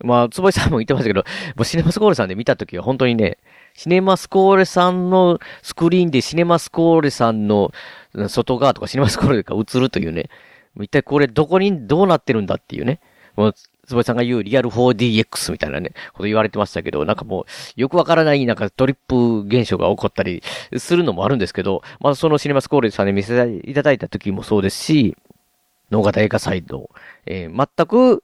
[0.00, 1.24] まあ、坪井さんも言ってましたけど、
[1.56, 3.38] もうシネマスコーレさんで見たときは本当にね、
[3.74, 7.72] シネマスコーレさんのスクリーンでシネマスコーレさんの
[8.28, 10.30] 外側とかシネマスコーレが映るというね、
[10.80, 13.00] 一体これどこにどうなってるんだっていうね、
[13.36, 13.54] もう
[13.88, 20.42] つぼさんが言うリアル 4DX みたいなね、こと言われてましたけど、なんかもう、よくわからない、なんかトリップ現象が起こったり
[20.76, 25.16] するのもあるんですけど、まあそのシネマスコーレさんで見せていただいた時もそうですし、
[25.90, 26.90] 脳型映画サイド、
[27.24, 28.22] えー、全く、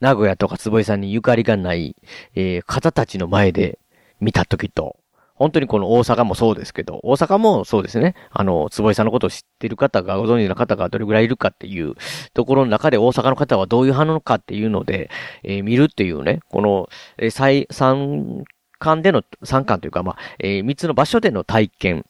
[0.00, 1.96] 名古屋とか坪井さんにゆかりがない、
[2.34, 3.78] えー、方たちの前で
[4.20, 4.98] 見た時と、
[5.34, 8.14] 本当にこの大阪もそうですけど、大阪もそうですね。
[8.30, 11.94] あの、坪井さんのことを知ってる方が、ご存知の方がどれぐらいいるかっていう
[12.34, 15.10] ところの中で大阪の方はどういう反応かっていうので、
[15.42, 18.44] えー、見るっていうね、この、えー、最、三
[18.78, 22.02] 巻での、三巻というか、まあ、えー、三つの場所での体験っ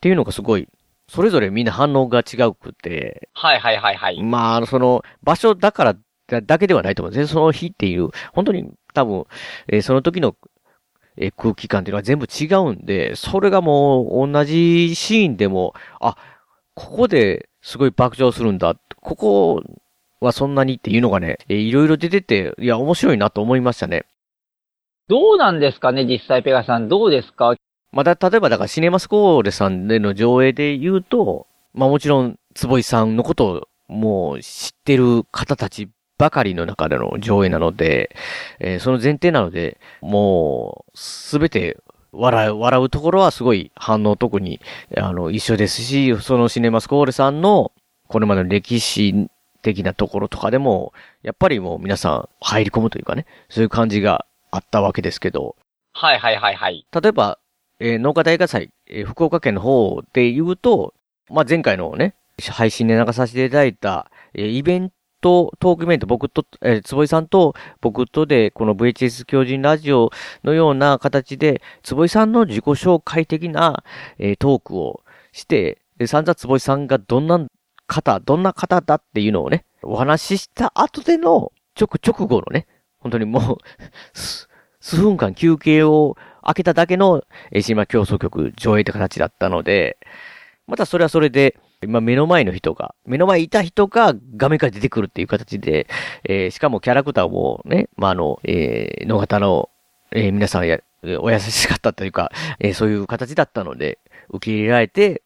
[0.00, 0.66] ていうのがすごい、
[1.06, 4.22] それぞれみんな反応が違うくて、はいはいはいはい。
[4.22, 5.96] まあ、その、場所だから
[6.30, 7.26] だだけではないと思うんですね。
[7.26, 9.26] その日っていう、本当に多分、
[9.68, 10.36] えーその時の、
[11.20, 16.16] えー空気感っていうのは全部違うんで、それがもう同じシーンでも、あ、
[16.74, 18.74] ここですごい爆笑するんだ。
[19.02, 19.62] ここ
[20.20, 24.06] はそんなにっていうのがね、えーいろいろ出てて、いや、面白いなと思いましたね。
[25.08, 26.88] どうなんですかね、実際ペガさん。
[26.88, 27.54] どうですか？
[27.92, 35.88] また、例えばだからシネマスコーレさんでの上映で言うと、まあもちろん、坪井さんのことをもう知ってる方たち
[36.20, 38.14] ばかりの中での上映なので、
[38.58, 41.78] えーその前提なので、もう、すべて
[42.12, 44.60] 笑う、笑うところはすごい反応特に、
[44.96, 47.72] あの、一緒ですし、そのシネマスコーレさんの、
[48.08, 49.28] これまでの歴史
[49.62, 55.56] 的なところとかでも、やっぱりもう皆さん入り込むというかね、そういう感じがあったわけですけど、
[55.92, 56.86] はいはいはいはい。
[56.92, 57.38] 例えば、
[57.78, 60.92] えー農家大火祭、えー福岡県の方で言うと、
[61.30, 62.14] まあ、前回のね、
[62.50, 70.10] 配信で流させていただいた、えーイベント、トークイベント、僕と、えー坪井さんと僕とで、この VHS 狂人ラジオ
[70.44, 73.84] のような形で、坪井さんの自己紹介的な、
[74.18, 75.02] えートークを
[75.32, 77.46] して、で散々坪井さんがどんな
[77.86, 82.66] 方、どんな方だっていうのをね、お話しした後での、直、直後のね、
[82.98, 83.58] 本当にもう、
[84.18, 84.48] す
[84.80, 89.98] 数分間休憩を開けただけの、えー、島競争局上映って形だったので、
[90.66, 95.86] またそれはそれで、今目の前の人が、目の前にいた人が画面から出てくるっていう形で、
[96.24, 99.70] えーしかもキャラクターもね、まあ、あの、えー、野方の、
[100.12, 105.22] えー皆さんや、えーお優しかったというか、えーそういう形だったので、受け入れられて、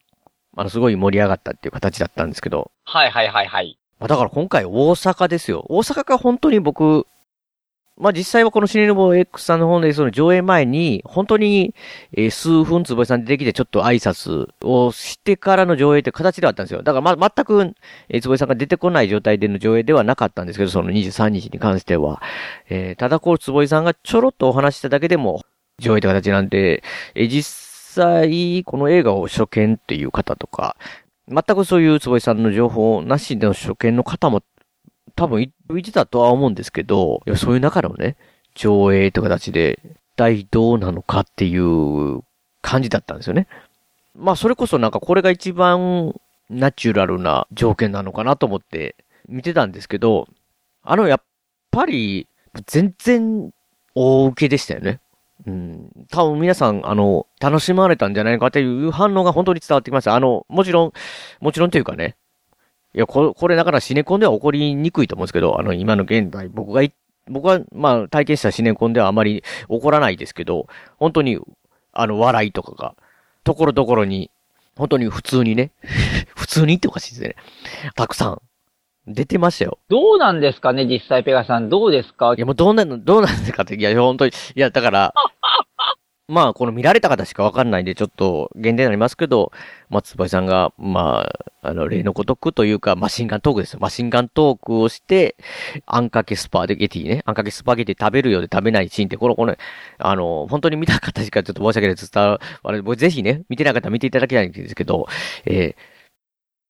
[0.55, 3.77] あの、すごい盛り上がったっていう形だったんですけど、はいはいはいはい。
[3.99, 5.65] まあ、だから今回大阪ですよ。
[5.67, 7.05] 大阪が本当に僕、
[7.97, 11.73] まあ実際はこのシネルボ X さんの方でその上映前に、本当に、
[12.11, 16.83] え数分坪井さん出てきてちょっと挨拶をしてからの上映って形ではあったんですよ。
[16.83, 17.73] だからま、全く、
[18.09, 22.21] えー坪井さんが出てこない状態での上映ではなかったんですけど、その23日に関しては。
[22.69, 25.41] えーただこう坪井さんがちょろっとお話しただけでも、
[25.79, 26.83] 上映って形なんで、
[27.15, 27.43] え実
[27.95, 30.75] 際、この映画を初見っていう方とか、
[31.27, 34.43] 全くそういう坪井さんの情報なしでの初見の方も
[35.15, 38.17] 多分いいてたとは思うんですけど、いや、そういう中のね、
[38.53, 42.21] 上映という形で、一体どうなのかっていう
[42.61, 43.47] 感じだったんですよね。
[44.15, 46.13] まあ、それこそなんかこれが一番
[46.49, 48.95] ナチュラルな条件なのかなと思って
[49.27, 50.27] 見てたんですけど、
[50.83, 51.21] あの、やっ
[51.71, 52.27] ぱり、
[52.67, 53.51] 全然
[53.95, 55.01] 大受けでしたよね。
[55.45, 55.89] うん。
[56.09, 60.15] 多分皆さん、あの、楽しまれたんじゃないかっていう反応が本当に伝わってきました。
[60.15, 60.93] あの、もちろん、
[61.41, 62.15] もちろんというかね、
[62.95, 66.93] いや、ここれだからシネコンでは起こりにくいと思うんですけど、あの、今の現代、僕がい、
[67.27, 71.39] 僕は、まあ、体験したシネコンではあまり起こらないですけど、本当に、
[71.91, 72.95] あの、笑いとかが、
[73.43, 74.31] ところどころに、
[74.77, 75.71] 本当に普通にね、
[76.35, 77.35] 普通にっておかしいですね。
[77.95, 78.41] たくさん、
[79.07, 79.77] 出てましたよ。
[79.89, 81.69] どうなんですかね、実際ペガさん。
[81.69, 82.33] どうですか？
[82.35, 85.13] いや、もうどうなの、どうなんですかって、いや、本当に、いや、だから、
[86.27, 89.51] まあ、この見られた方しかわかんないんで、ちょっと限定になりますけど、
[89.89, 91.29] まあ、つばいさんが、ま
[91.61, 93.79] あ、あの、例のごとくというか、マシンガントークですよ。
[93.79, 95.35] マシンガントークをして、
[95.85, 97.21] あんかけスパゲティね。
[97.25, 99.55] あんかけスパゲティ食べるようで食べないシーンって、この、この、
[99.99, 102.11] あの、本当に見た方しかちょっと申し訳ないです。
[102.11, 102.23] 伝
[102.63, 105.07] わる、ぜひね、見てなかったら見ていただきたいんですけど、
[105.45, 105.95] えー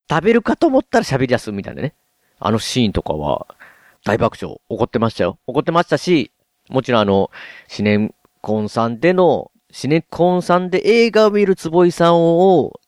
[0.08, 1.92] 食べるかと思ったら喋り出すみたいなね。
[2.38, 3.46] あのシーンとかは、
[4.04, 5.38] 大爆笑、怒ってましたよ。
[5.46, 6.30] 怒ってましたし、
[6.68, 7.30] もちろんあの、
[7.66, 8.12] シネ
[8.46, 12.78] コンさんでの、シネコンさんで映画を見る坪井さんを、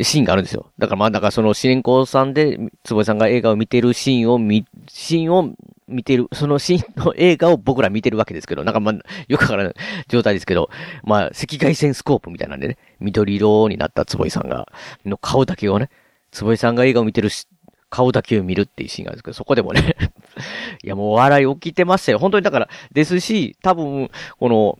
[0.00, 0.70] シーンがあるんですよ。
[0.78, 5.56] だからまあ、だからそのシネコンさんで、坪井さんが映画を見てるシーンを見、シーンを
[5.88, 8.94] 見てる、そのシーンの映画を僕ら見てるわけですけど、なんかまあ、
[9.26, 9.74] よくわからない
[10.06, 10.70] 状態ですけど、
[11.02, 14.70] まあ、赤外線スコープみたいなんでね、緑色になった坪井さんが、
[15.04, 15.90] の顔だけをね、
[16.30, 17.48] 坪井さんが映画を見てるし
[17.90, 19.96] 顔だけを見るっていうシーンがあるんですけど、そこでもね、
[20.84, 22.18] いやもう笑い起きてましたよ。
[22.18, 24.78] 本当にだから、ですし、多分、この、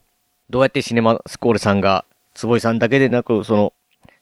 [0.50, 3.72] どうやってシネマスコールさんが、坪井さんだけでなく、その、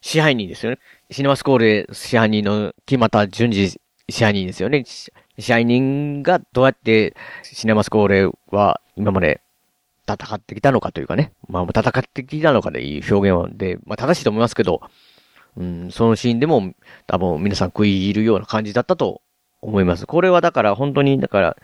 [0.01, 0.79] 支配人ですよね。
[1.11, 3.69] シネマスコール支配人の木又淳二
[4.09, 4.83] 支配人ですよね。
[4.85, 5.11] 支
[5.51, 9.41] 配人がどうやってシネマスコールは今まで
[10.07, 11.33] 戦ってきたのかというかね。
[11.47, 14.81] まあ戦ってきたのかでいい表現はで、まあ正しいと思いますけど、
[15.57, 16.73] うん、そのシーンでも
[17.07, 19.21] 多分皆さん食い入るような感じだったと
[19.61, 20.05] 思います。
[20.05, 21.57] これはだから本当に、だから、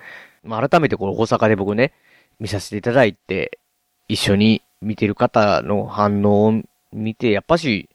[0.43, 1.93] まあ改めてこの大阪で僕ね、
[2.39, 3.59] 見させていただいて、
[4.13, 7.89] 一緒に見てる方の反応を見て、やっぱし、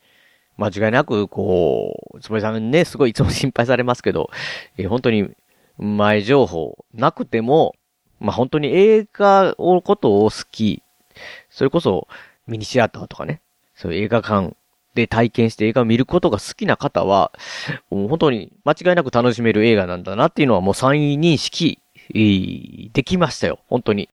[0.56, 4.30] 間違いなく、こう、つぼりさんね、すごいいつも心配されますけど、
[4.76, 5.30] えー本当に
[5.78, 7.76] 前情報なくても、
[8.18, 10.82] まあ本当に映画をことを好き、
[11.50, 12.08] それこそ
[12.48, 13.40] ミニシアターとかね、
[13.76, 14.56] そういう映画館
[14.94, 17.30] で体験して映画を見ることが好きな方は、
[17.90, 21.78] もう本当に間違いなく楽しめる映画なんだなっていうのはもう3位認識、
[22.92, 23.60] できましたよ。
[23.68, 24.08] 本当に。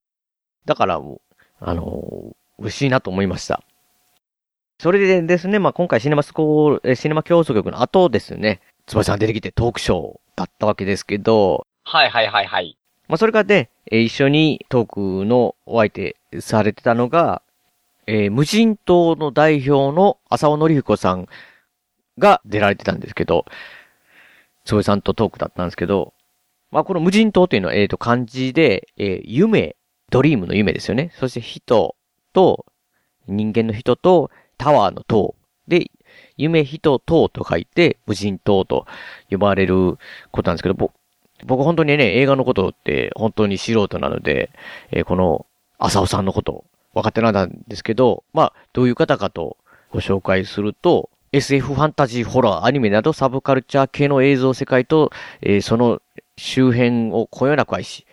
[0.65, 1.21] だからもう、
[1.67, 3.63] あのー、嬉しいなと思いました。
[4.79, 12.77] それでですね、まあ、今回シネマスコール、シネマ競争局の後ですね、つばさん出てきてトークショーだったわけですけど、はいはいはいはい。
[13.07, 17.41] まあ、それからね、一緒にトークのお相手されてたのが、
[18.07, 21.27] えー、無人島の代表の浅尾則彦さん
[22.19, 23.45] が出られてたんですけど、
[24.65, 26.13] つぼさんとトークだったんですけど、
[26.71, 29.75] まあ、この無人島っていうのは、えっ、ー、と、漢字で、えー、夢、
[30.15, 31.11] ドリームの夢ですよね。
[31.19, 31.93] そして人
[32.31, 32.65] と、
[33.27, 35.35] 人間の人と、タワーの塔。
[35.67, 35.91] で、
[36.37, 38.85] 夢人塔と書いて、無人島と
[39.29, 39.97] 呼ばれる
[40.31, 40.91] ことなんですけど、
[41.45, 44.51] 僕本当にね、映画のことって本当に素人なので、
[44.91, 45.45] えー、この、
[45.79, 49.57] 浅尾さんのこと分かってなかったんですけど、まあ、どういう方かと
[49.91, 56.01] ご紹介すると、SF ファンタジー、ホラー、アニメなどサブカルチャー系の映像世界と、えー、その
[56.37, 58.05] 周辺をこよなく愛し、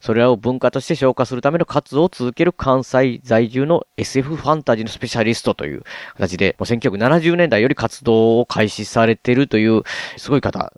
[0.00, 5.82] それらを文化として消化するための活動を続ける関西在住の SF ファンタジーのスペシャリストという
[6.14, 9.82] 形で、もう1970年代より活動を開始されているという、
[10.16, 10.72] すごい方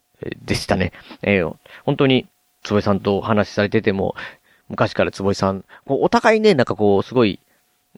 [0.44, 0.92] でしたね。
[1.22, 2.26] えー、本当に、
[2.64, 4.14] 坪井さんとお話しされてても、
[4.68, 7.40] 昔から坪井さん、お互いね、なんかこう、すごい、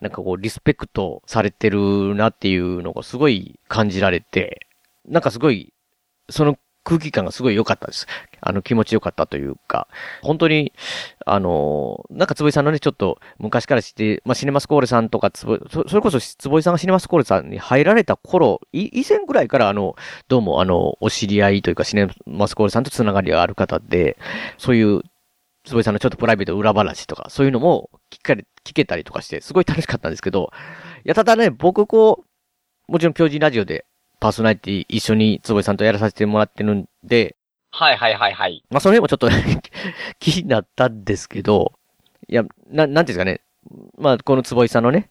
[0.00, 4.66] なんかこう、リスペクトされてるなっていうのがすごい感じられて、
[5.08, 5.72] なんかすごい、
[6.28, 8.06] その空気感がすごい良かったです。
[8.40, 9.86] あの、気持ち良かったというか、
[10.22, 10.72] 本当に、
[11.26, 19.94] あの、なんか坪井さんのね、ちょっと昔から知って、まあ、シネマスコーレさんとか、つぼ、それこそ坪井さんがシネマスコーレさんに入られた頃、以前ぐらいからあの、
[20.28, 24.16] どうもあの、お知り合いというかシネマスコーレさんとつながりがある方で、
[24.56, 25.02] そういう
[25.64, 30.50] 坪井さんのちょっとプライベート裏話とか、そういうのも聞かれ、聞けたりとかして、すごい楽しかったんですけど、
[31.04, 32.24] いや、ただね、僕こ
[32.88, 33.84] う、もちろん巨人ラジオで
[34.20, 37.36] パーソナリティ一緒に坪井さんとやらさせてもらってるんで、
[37.72, 38.64] はいはいはいはい。
[38.70, 39.28] まあ、それもちょっと
[40.18, 41.72] 気になったんですけど、
[42.28, 43.40] いや、な、なんていうんですかね。
[43.96, 45.10] まあ、この坪井さんのね、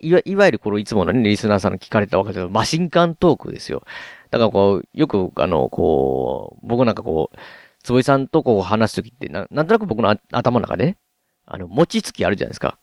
[0.00, 3.82] いわ、いわゆるこのいつものね、リスナーさんの聞かれたわけですけど、マシンガントークですよ。
[4.30, 7.36] だからこう、よく、あの、こう、僕なんかこう、
[7.82, 10.96] 坪井さんとこう話すときって、な、なんとなく僕の頭の中で、ね、
[11.46, 12.78] あの、餅つきあるじゃないですか。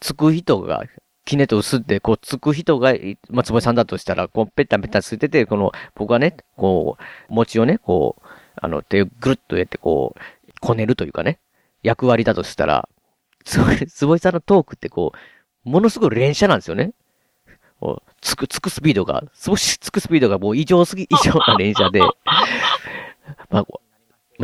[0.00, 0.84] つく人が、
[1.24, 2.94] キネと薄って、こう、つく人が、
[3.30, 10.20] まあ、坪井さんだとしたら、こう、ペッタペッタついてて、この、僕はね、こう、餅をね、こう、あの、手をぐるっとやってこう、
[10.60, 11.38] こねるというかね、
[11.82, 12.88] 役割だとしたら、
[13.44, 15.12] つぼ、つぼいさんのトークってこ
[15.66, 16.92] う、ものすごい連射なんですよね。
[18.20, 22.00] つく、つくスピードが、つぼし、つくスピードがもう異常すぎ、異常な連射で、
[23.50, 23.66] まあ、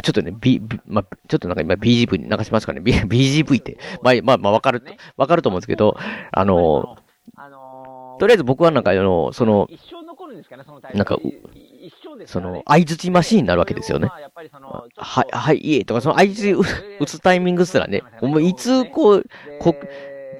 [0.02, 2.80] ちょっとね、B、まあ、ちょっとなんか今 BGV に流しますかね。
[2.80, 3.76] B、BGV って。
[4.02, 4.82] まあ、まあ、まあ、わかる、
[5.16, 5.96] わかると思うんですけど、
[6.30, 6.96] あの、
[8.20, 9.68] とりあえず僕はなんか、あの、その、
[10.94, 11.18] なんか、
[12.26, 14.08] その、相づちマシーンになるわけですよね。
[14.96, 16.52] はい、はい、いえ、とか、その相づち
[17.00, 19.24] 打つタイミングすらね、もういつ、こう、
[19.58, 19.74] こ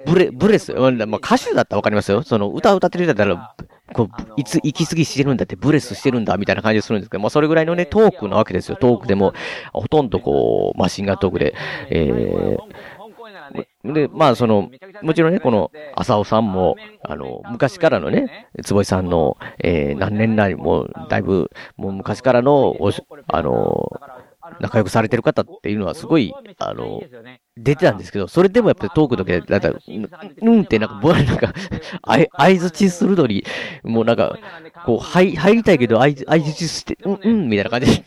[0.07, 2.23] ブレ、ブレス、まあ、歌手だったらわかりますよ。
[2.23, 3.55] その、歌歌ってる人だったら、
[3.95, 8.77] こう、いつ、行き過ぎしてるんだって、ブレスしてるんだ、みたいな感じするんですけど、まあ、それぐらいのね、トークなわけですよ。
[8.77, 9.33] トークでも、
[9.73, 11.55] ほとんどこう、マシンガントークで、
[11.91, 12.59] えー、
[13.85, 14.71] で、まあ、その、
[15.03, 22.91] もちろんね、この、浅尾さんも、あの、昔からのね、坪井さんの、えー、何年来も、だいぶ、もう昔からの、お
[23.29, 23.91] あの、
[24.61, 27.01] 仲良くされてる方っていうのはすごい、あの、
[27.63, 31.53] 出てたんですけど、それでもやっぱりトークだけだったら、うんってなんか、僕なんか、
[32.03, 33.45] あい、合図ちするのに、
[33.83, 34.39] もうなんか、
[34.87, 38.03] こう、入、入りたいけど、合図、合図ちして、うん、うん、みたいな感じ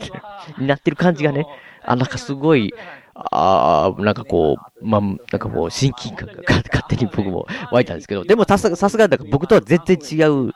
[0.57, 1.45] になってる感じがね、
[1.85, 2.73] あ、なんかすごい、
[3.15, 10.51] ああ、なんかこう、まあ、なんかこう、親近感が勝手に僕も湧いたんですけど、でもさすが、さすが、僕とは全然違う、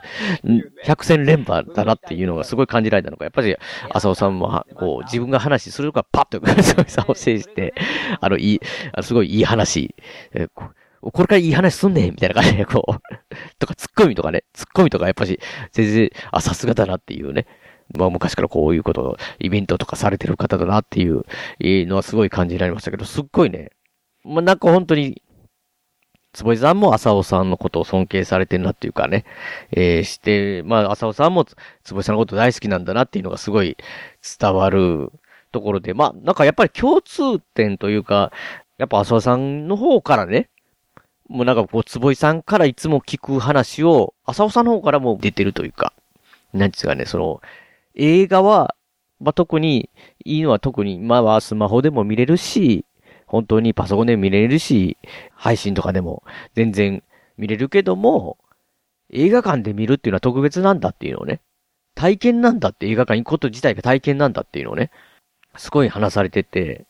[0.83, 3.55] 百戦錬磨だなっていうのがすごい感じられたのが、やっぱり、
[3.91, 7.73] 浅尾さんも、こう、自分が話するからパッと、すごい差を制して、
[8.19, 8.61] あの、いい、
[9.01, 9.95] すごいいい話、
[10.33, 10.71] えこ
[11.11, 13.15] これからいい話すんねんみたいな感じで、こう、
[13.59, 15.39] とか、ツッコミとかね、ツッコミとかやっぱし、
[15.71, 17.45] 全然、あ、さすがだなっていうね、
[17.95, 21.23] まあ昔からこういうこと、イベントとかされてる方だなっていう
[21.59, 23.71] のはすごい感じられましたけど、すっごいね、
[24.23, 25.21] まあなんか本当に、
[26.33, 29.25] 坪井さんも浅尾さんのことを尊敬されてるなっていうかね、
[29.71, 31.45] えー、して、まあ浅尾さんも
[31.83, 33.77] 坪井さんのこと大好きなんだなっていうのがすごい
[34.39, 35.11] 伝わる
[35.51, 38.31] ところで、まあなんかやっぱり共通点というか、
[38.77, 40.49] やっぱ浅尾さんの方からね、
[41.29, 45.93] もうなんかこう、坪井さんからいつも聞く話を、浅尾さんの方からも出てるというか、
[46.53, 47.41] なんですかね、その、
[47.97, 48.75] 映画は、
[49.19, 49.89] まあ、特に、
[50.23, 52.85] いいのは特に、今はスマホでも見れるし、
[53.25, 54.97] 本当にパソコンでも見れるし、
[55.33, 56.23] 配信とかでも
[56.55, 57.03] 全然
[57.37, 58.37] 見れるけども、
[59.11, 61.41] 映画館で見るっていうのは特別なんだっていうのをね、
[61.95, 64.91] 体験なんだって映画館行くこと自体が体験なんだっていうのをね、
[65.57, 66.85] すごい話されてて、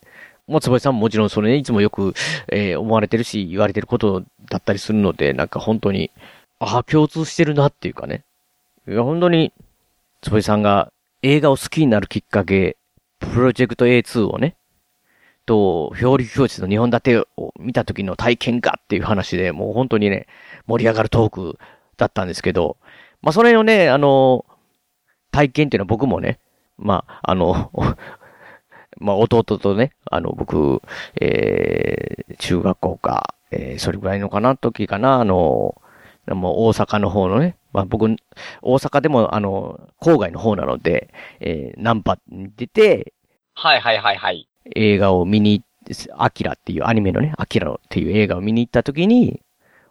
[0.48, 2.14] もう坪井さんももちろんそれね、いつもよく、
[2.50, 6.12] えー、思われてるし、言われてることだったりするので、なんか本当に、
[6.60, 8.24] ああ、共通してるなっていうかね。
[8.88, 9.54] いや、本当に、
[10.22, 10.92] 坪井さんが
[11.28, 12.78] 映画を好きになるきっかけ、
[13.20, 14.56] プロジェクト A2 をね、
[15.46, 20.28] と、表裏教室の日本立てを見た時の体験がっていう話で、もう本当にね、
[20.68, 21.60] 盛り上がるトーク
[21.98, 22.78] だったんですけど、
[23.22, 24.46] まあ、それのね、あの、
[25.32, 26.40] 体験っていうのは僕もね、
[26.78, 27.72] まあ、あの、
[29.00, 30.82] まあ、弟とね、あの、僕、
[31.20, 35.76] えー、中学校か、えー、それぐらいのかな、時かな、あの、
[36.28, 38.06] もう大阪の方のね、まあ僕、
[38.62, 43.14] 大阪でもあの、郊外の方なので、えー、ナンパに出て、
[43.54, 44.48] はいはいはいはい。
[44.76, 45.64] 映画を見に、
[46.18, 49.42] アキラっていうアニメのね、アキラっていう映画を見に行った時に、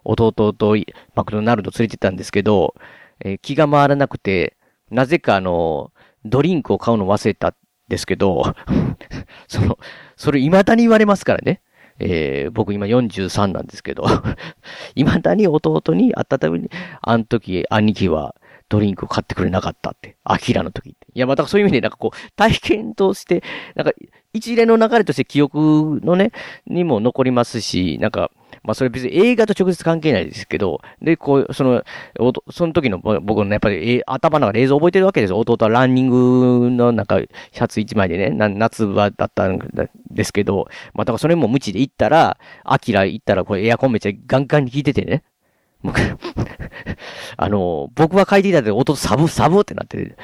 [0.03, 0.77] 弟と
[1.15, 2.75] マクドナルド連れてったんですけど、
[3.19, 4.55] えー、気が回らなくて、
[4.89, 5.91] なぜかあの、
[6.23, 7.55] ドリンクを買うの忘れたん
[7.89, 8.43] ですけど、
[9.47, 9.77] その、
[10.15, 11.61] それ未だに言われますからね。
[11.99, 14.05] えー、僕今43なんですけど、
[14.95, 16.69] 未だに弟に会ったために、
[17.01, 18.35] あの時兄貴は
[18.69, 20.17] ドリンクを買ってくれなかったって。
[20.23, 21.07] アキラの時って。
[21.13, 23.43] いや、またそういう意味でなんかこう、体験として、
[23.75, 23.93] なんか
[24.33, 26.31] 一連の流れとして記憶のね、
[26.67, 28.29] にも残りますし、なんか、
[28.63, 31.83] まあそれ別に映画と直接関係ないですけど、で、こう、その、
[32.51, 35.39] その時の僕のやっぱり、え頭の中で映像覚えてるわけですよ。
[35.39, 39.59] 弟はランニングのなんか、シャツ一枚でね、な夏場だったん
[40.11, 45.23] ですけど、まあだからそれも無知で行ったら、アキラ行ったらこれエアコンめっちゃガンガンに効いててね。
[47.37, 50.15] あの、僕は書いていたで弟サブ、サブってなって、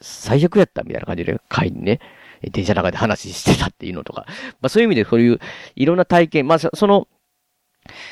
[0.00, 2.00] 最悪やったみたいな感じで書いてね。
[2.52, 4.26] 電車の中で話してたっていうのとか。
[4.60, 5.40] まあそういう意味でそういう
[5.74, 7.08] いろんな体験、まあその、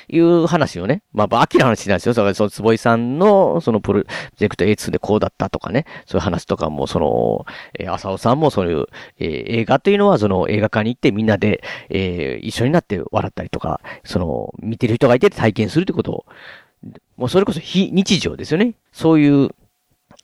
[0.09, 2.15] いう話をね、まあ、バキな話なんですよ。
[2.15, 4.03] だから、その、坪井さんの、その、プロ
[4.37, 7.47] ジェクト A2 でこうだったとかね、そういう話とかも、その、
[7.79, 8.87] えー、浅尾さんもそういう、
[9.19, 16.27] えー、映画というのは、その、映画館に行ってみんなで、えー、一緒になって笑ったりとか、その、見てる人がいて体験するってことを、
[17.17, 18.75] もうそれこそ非日常ですよね。
[18.93, 19.51] そういう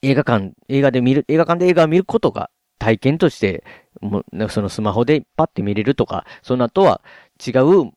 [0.03, 3.65] 映画館、映画で見る、映画館で映画を見ることが体験として、
[4.01, 7.01] もう、そのスマホでパッて見れるとか、その後は
[7.45, 7.93] 違う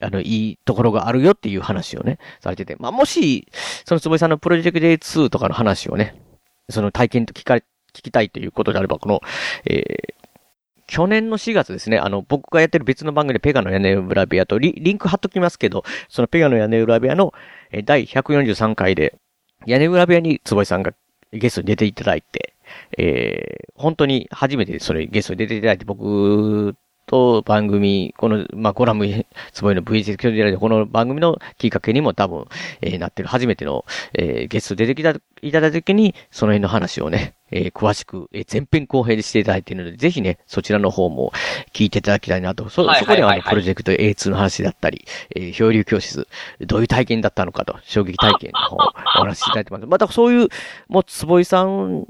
[0.00, 2.76] あの、いいところがあるよっていう話をね、されてて。
[2.76, 3.48] まあ、もし、
[3.84, 6.20] その坪井さんのプロジェクト A2 とかの話をね、
[6.68, 9.20] その体験と聞か、聞きたいということであれば、この、
[9.64, 10.18] えー、
[10.86, 17.34] 去年の4月ですね、あの、僕がやってる別の番組でペガの屋根裏部屋とリリンク貼っときますけど、そのペガの屋根裏部屋の、
[17.70, 19.18] え第143回で、
[19.66, 20.92] 屋根裏部屋に坪井さんが
[21.32, 22.54] ゲストに出ていただいて、
[22.96, 26.74] えー、本当に初めてそれゲストに出ていただいて、僕
[27.08, 29.06] と番組、この、まあ、コラム、
[29.52, 32.46] つぼいの VJ 教授でこの番組のきっかけにも多分、
[32.82, 41.32] えー、なってる初めての、えー、ゲスト出てきた、いただいた時に、その辺の話をね、えー、詳しく、えー、前編後編でしていただいているので、ぜひね、そちらの方も
[41.72, 42.68] 聞いていただきたいなと。
[42.68, 46.28] そ、そこではあの、プロジェクト A2 の話だったり、えー、漂流教室、
[46.60, 48.78] どういう体験だったのかと、衝撃体験の方を
[49.16, 49.86] お話しいただいてます。
[49.86, 50.48] またそういう、
[50.88, 52.04] もう、坪井さん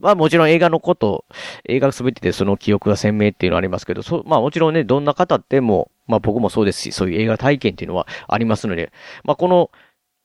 [0.00, 1.24] まあもちろん映画のこと、
[1.68, 8.92] 映画すべてでその記憶が鮮明っていうのはありますけど、そまあもちろんね、どんな方でも、まあ僕もそうですし、そういう映画体験っていうのはありますので、
[9.24, 9.70] まあこの、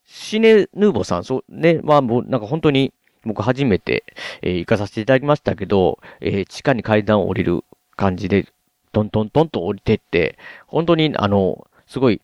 [0.05, 2.93] シネヌーボさん、そうね、まあもうなんか本当に
[3.25, 4.03] 僕初めて、
[4.41, 7.63] えー、行かさせていただきましたけど、えー、地下に階段を降りる
[7.95, 8.47] 感じで、
[8.91, 12.21] トントントンと降りてって、本当にあの、すごい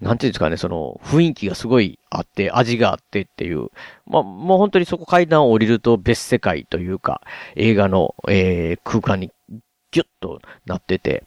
[0.00, 3.68] なんていうんですかね、その、雰囲気がすごいあって、味があってっていう。
[4.06, 7.20] まあ、もう本当にそこ階段を降りると別世界というか、
[7.56, 9.32] 映画の、えー、空間に
[9.90, 11.24] ギュッとなってて。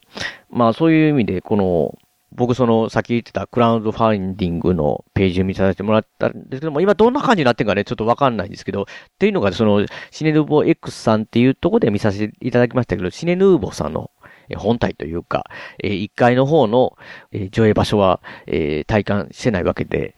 [0.50, 1.98] まあ、そういう意味で、この、
[2.34, 8.84] 僕その、さっき言ってたクラウドファインディングのページを見させてもらったんですけども、今どんな感じになってるかね、ちょっとわかんないんですけど、っ
[9.18, 14.10] ていうのが、その、シネヌーボー X さんっていうところで見させていただきましたけど、シネヌーボーさんの
[14.56, 15.44] 本体というか、
[15.82, 16.96] え、1階の方の、
[17.32, 20.14] え、上映場所は、え、体感してないわけで、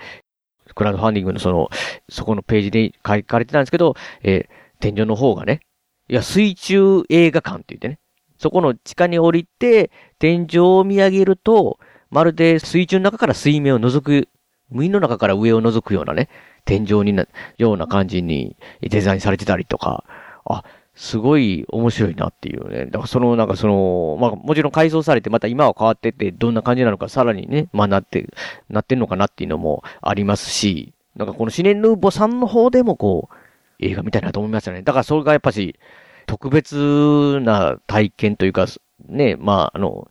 [0.75, 1.69] クラウドファンディングのその、
[2.09, 4.49] そこのページで書かれてたんですけど、え、
[4.81, 5.61] 天井の方がね、
[6.09, 7.99] いや、水中映画館って言ってね、
[8.39, 11.79] そこの地下に降りて、天井を見上げると、
[12.11, 14.29] まるで水中の中から水面を覗く、
[14.71, 16.29] 海の中から上を覗くようなね、
[16.65, 17.27] 天井にな、
[17.59, 20.05] ような感じにデザインされてたりとか、
[20.45, 20.65] あ、
[20.95, 22.87] すごい面白いなっていうね。
[22.87, 28.29] だからその、なんかその、まあもちろん改装されてまた今は変わっててどんな感じなのかさらにね、まあなって、
[28.71, 33.35] なってんのかなっていうのもありますし、なんかこのシネンヌーボさんの方でもこう、
[33.81, 34.83] 映画みたいなと思いましたね。
[34.83, 35.79] だからそれがやっぱし、
[36.27, 38.67] 特別な体験というか、
[39.09, 40.09] ね、まああの、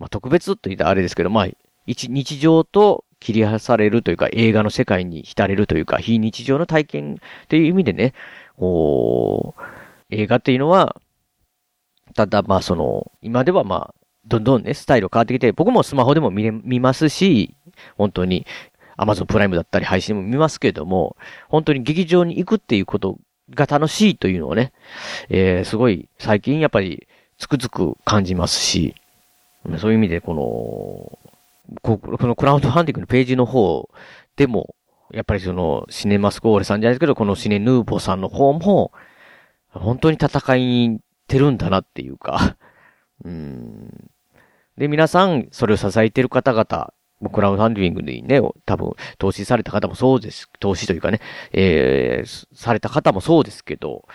[0.00, 1.46] まあ特別と言ったらあれですけど、まあ、
[1.86, 8.14] 一、日常と切り離されるというか、映画の世界に浸れるというか、非日常の体験っていう意味でね、
[8.56, 9.62] こう、
[10.10, 10.96] 映画っていうのは、
[12.14, 13.94] ただまあその、今ではまあ、
[14.26, 17.56] どんどんね、スタイル変わってきて、僕もスマホでも見れ、見ますし、
[17.96, 18.46] 本当に、
[18.96, 21.16] アマゾンプライムだったり配信も見ますけれども、
[21.48, 23.18] 本当に劇場に行くっていうこと
[23.50, 24.72] が楽しいというのをね、
[25.28, 28.94] えー、すごい最近やっぱりつくづく感じますし、
[29.78, 31.18] そういう意味でこの、
[31.82, 33.88] ここのクラウドファンディングのページの方
[34.36, 34.74] でも、
[35.12, 38.92] やっぱりそのシネマスコーレさんじゃないですけど、このシネヌーボーさんの方も、
[39.74, 42.56] 本当に戦いに行ってるんだなっていうか、
[43.24, 44.10] うん。
[44.76, 46.92] で、皆さん、それを支えてる方々、
[47.30, 50.50] クラウドファンディングにね、多分、投資された方もそうです。
[50.60, 51.20] 投資というかね、
[51.52, 54.06] えー、された方もそうですけど、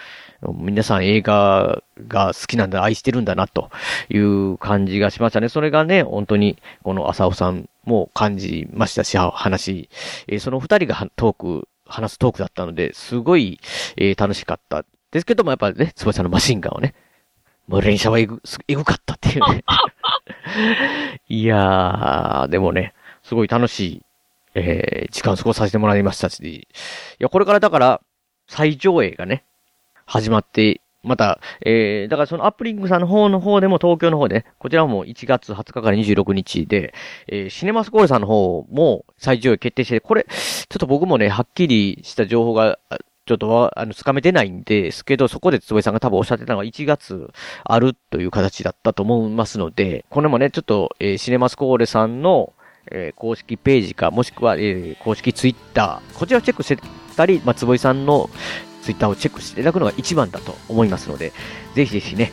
[0.54, 3.70] 皆さん映画が好きなんだ、愛してるんだな、と
[4.10, 5.50] いう感じがしましたね。
[5.50, 9.90] それがね、本当に、この浅尾さんも感じましたし、話、
[10.28, 13.60] えー、その二人がトーク、話すトークだったので、すごい、
[13.98, 16.94] えー、楽しかったですけども、やっぱね、つばさんのマシンガンをね、
[17.68, 19.64] もう連射はエグ、エグかったっていうね。
[21.30, 22.94] いやー、でもね、
[23.24, 24.02] すごい楽しい、
[24.56, 26.68] えー、時間過ごさせてもらいましたし、い
[27.20, 28.02] や、これからだから、
[28.48, 29.44] 再上映がね、
[30.06, 36.94] 始まって、また、えー、だからそのアップリングさんの方の方でも東京の方で、こちらも1月20日から26日で、
[37.28, 42.80] えー、シネマスコールさんの方も再上映決定して、これ、ちょっと僕もね、はっきりした情報が
[43.30, 47.32] ちょっとは、あの、つかめてないんですけど、そこでつぼいさんが多分おっしゃってたのが1月
[47.64, 52.54] あるという形だったと思いますので、これもね、ちょっと、えー、シネマスコーレさんの、
[52.90, 56.80] えー、公式ページか、もしくは、えー、公式ツイッター、こちらをチェックして
[57.16, 58.32] たり、まあ、つぼいさんの
[58.82, 61.32] ツイッターをチェックしていただくのが一番だと思いますので、
[61.76, 62.32] ぜひぜひね、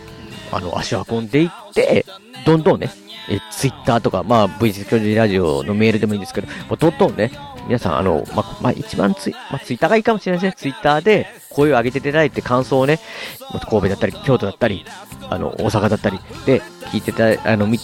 [0.53, 2.07] あの、足を運んでいって、
[2.45, 2.91] どんどんね、
[3.29, 7.33] え、ツイッターとか、まあ、V 教授ラジオのメールでもいいんですけど、もうどんどんね、
[7.67, 10.57] 皆さん、あの、まあ、まあ、一番ツイ、まあ、ツイッターがいいかもしれないですね。
[10.57, 13.01] ツイッターで声を上げていただいて感想をね、
[13.69, 14.85] 神戸だったり、京都だったり、
[15.29, 17.81] あの、大阪だったりで聞いてた、あの、見、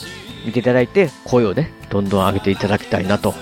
[0.47, 3.35] 見ていただいて、声をね、どんどん上げていただきたいなと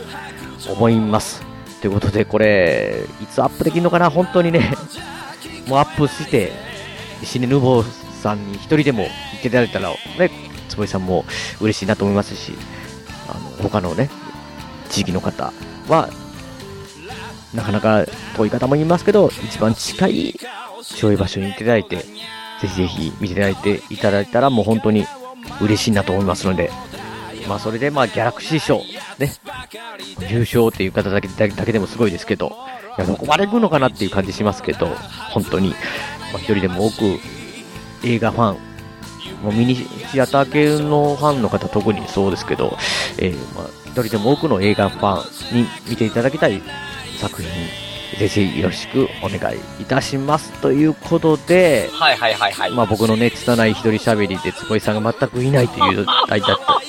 [0.71, 1.43] 思います。
[1.83, 4.09] ということで、これ、いつアップできるのかな？
[4.09, 4.73] 本当にね、
[5.67, 6.53] もうアップして、
[7.23, 7.87] シネヌボー
[8.21, 10.31] さんに一人でも言っていただいたら、ね、
[10.69, 11.25] 坪井さんも
[11.61, 12.53] 嬉しいなと思いますし、
[13.29, 14.11] あの、他のね、
[14.89, 15.53] 地域の方
[15.89, 16.09] は、
[17.55, 18.07] なかなか
[18.37, 20.41] 遠い方もいますけど、一番近い
[20.97, 25.07] 上映場所に行っていただいて、ぜひぜひ見ていただいていただいたらもう本当に
[25.61, 26.71] 嬉しいなと思いますので、
[27.49, 28.83] まあそれでまあギャラクシー賞、
[29.19, 29.33] ね、
[30.29, 32.53] 優勝っていう方だけだけでもすごいですけど、
[32.99, 34.87] いや、どこまで行くのかなっていう感じしますけど、
[35.31, 35.77] 本当に、ま
[36.35, 37.19] あ一人でも多く
[38.05, 38.57] 映画ファン、
[39.43, 42.77] もうミニシアター系のファンの方特にそうですけど、
[43.19, 46.63] えー、まあ一人でも多くの映画ファンに見ていただきたい
[47.21, 47.51] 作品、
[48.19, 50.51] ぜひよろしくお願いいたします。
[50.61, 52.71] ということで、はいはいはいはい。
[52.73, 56.81] まあ僕のね、拙い一人喋りで、坪井さんが全くいないという状態だった。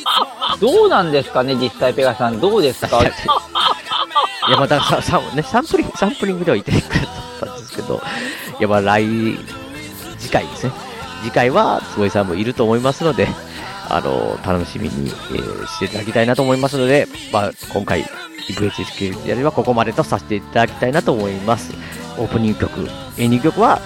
[0.59, 2.39] どうなんですかね、実際ペガさん。
[2.39, 3.01] どうですか？
[4.47, 6.81] いや、またさ、さ、ね、サンプリング、サンプリングではいてくれ
[7.39, 8.01] たんですけど、
[8.59, 9.05] いや、まあ来、
[10.17, 10.73] 次回ですね。
[11.23, 13.27] 次回は坪井さんもいると思いますので、
[13.89, 18.05] あの、楽しみに、えー、していただきたいなと思いますので、まあ、今回、
[18.49, 21.73] VHSQ やりはここまでとさせていただきたいなと思います。
[22.17, 23.79] オープニング曲、え2曲は、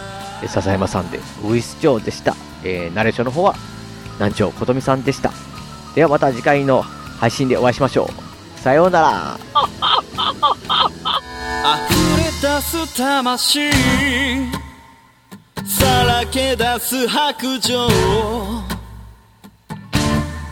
[0.46, 2.36] 笹山さんで、ウィスチョウでした。
[2.64, 3.56] えー、ナレーションの方は、
[4.16, 5.32] 南條琴美さんでした。
[5.96, 8.10] ではまた次回の配信でお会いしましょ
[8.58, 8.60] う。
[8.60, 9.40] さようなら。
[11.66, 13.70] 溢れ出す魂
[15.68, 17.88] さらけ出す白状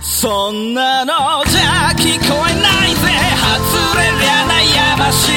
[0.02, 1.14] そんなの
[1.46, 3.02] じゃ聞こえないぜ
[3.40, 5.34] 外れりゃ悩ましい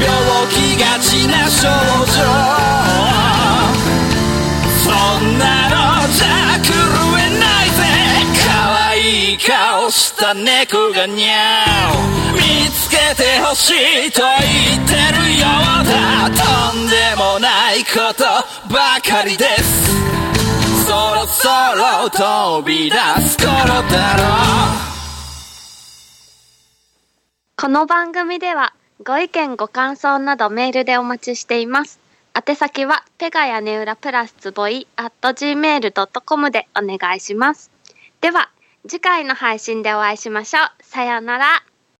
[0.00, 0.10] 病
[0.48, 1.68] 気がちな症
[2.08, 2.22] 状
[4.82, 4.90] そ
[5.20, 5.61] んな
[9.92, 12.40] した猫がにゃお見
[12.70, 15.46] つけてほしいと言ってるよ
[15.82, 18.24] うだとんでもないこと
[18.72, 19.92] ばかりです
[20.86, 23.48] そろそろ飛び出す頃
[23.90, 24.24] だろ
[24.78, 24.92] う
[27.56, 28.72] この番組では
[29.04, 32.00] ご意見ご感想などメールでお待ちしています。
[32.34, 37.70] 宛先はペガ屋根裏プラスつぼい at gmail.com でお願いします。
[38.20, 38.50] では
[38.88, 40.82] 次回の配信でお会いしましょう。
[40.82, 41.71] さようなら。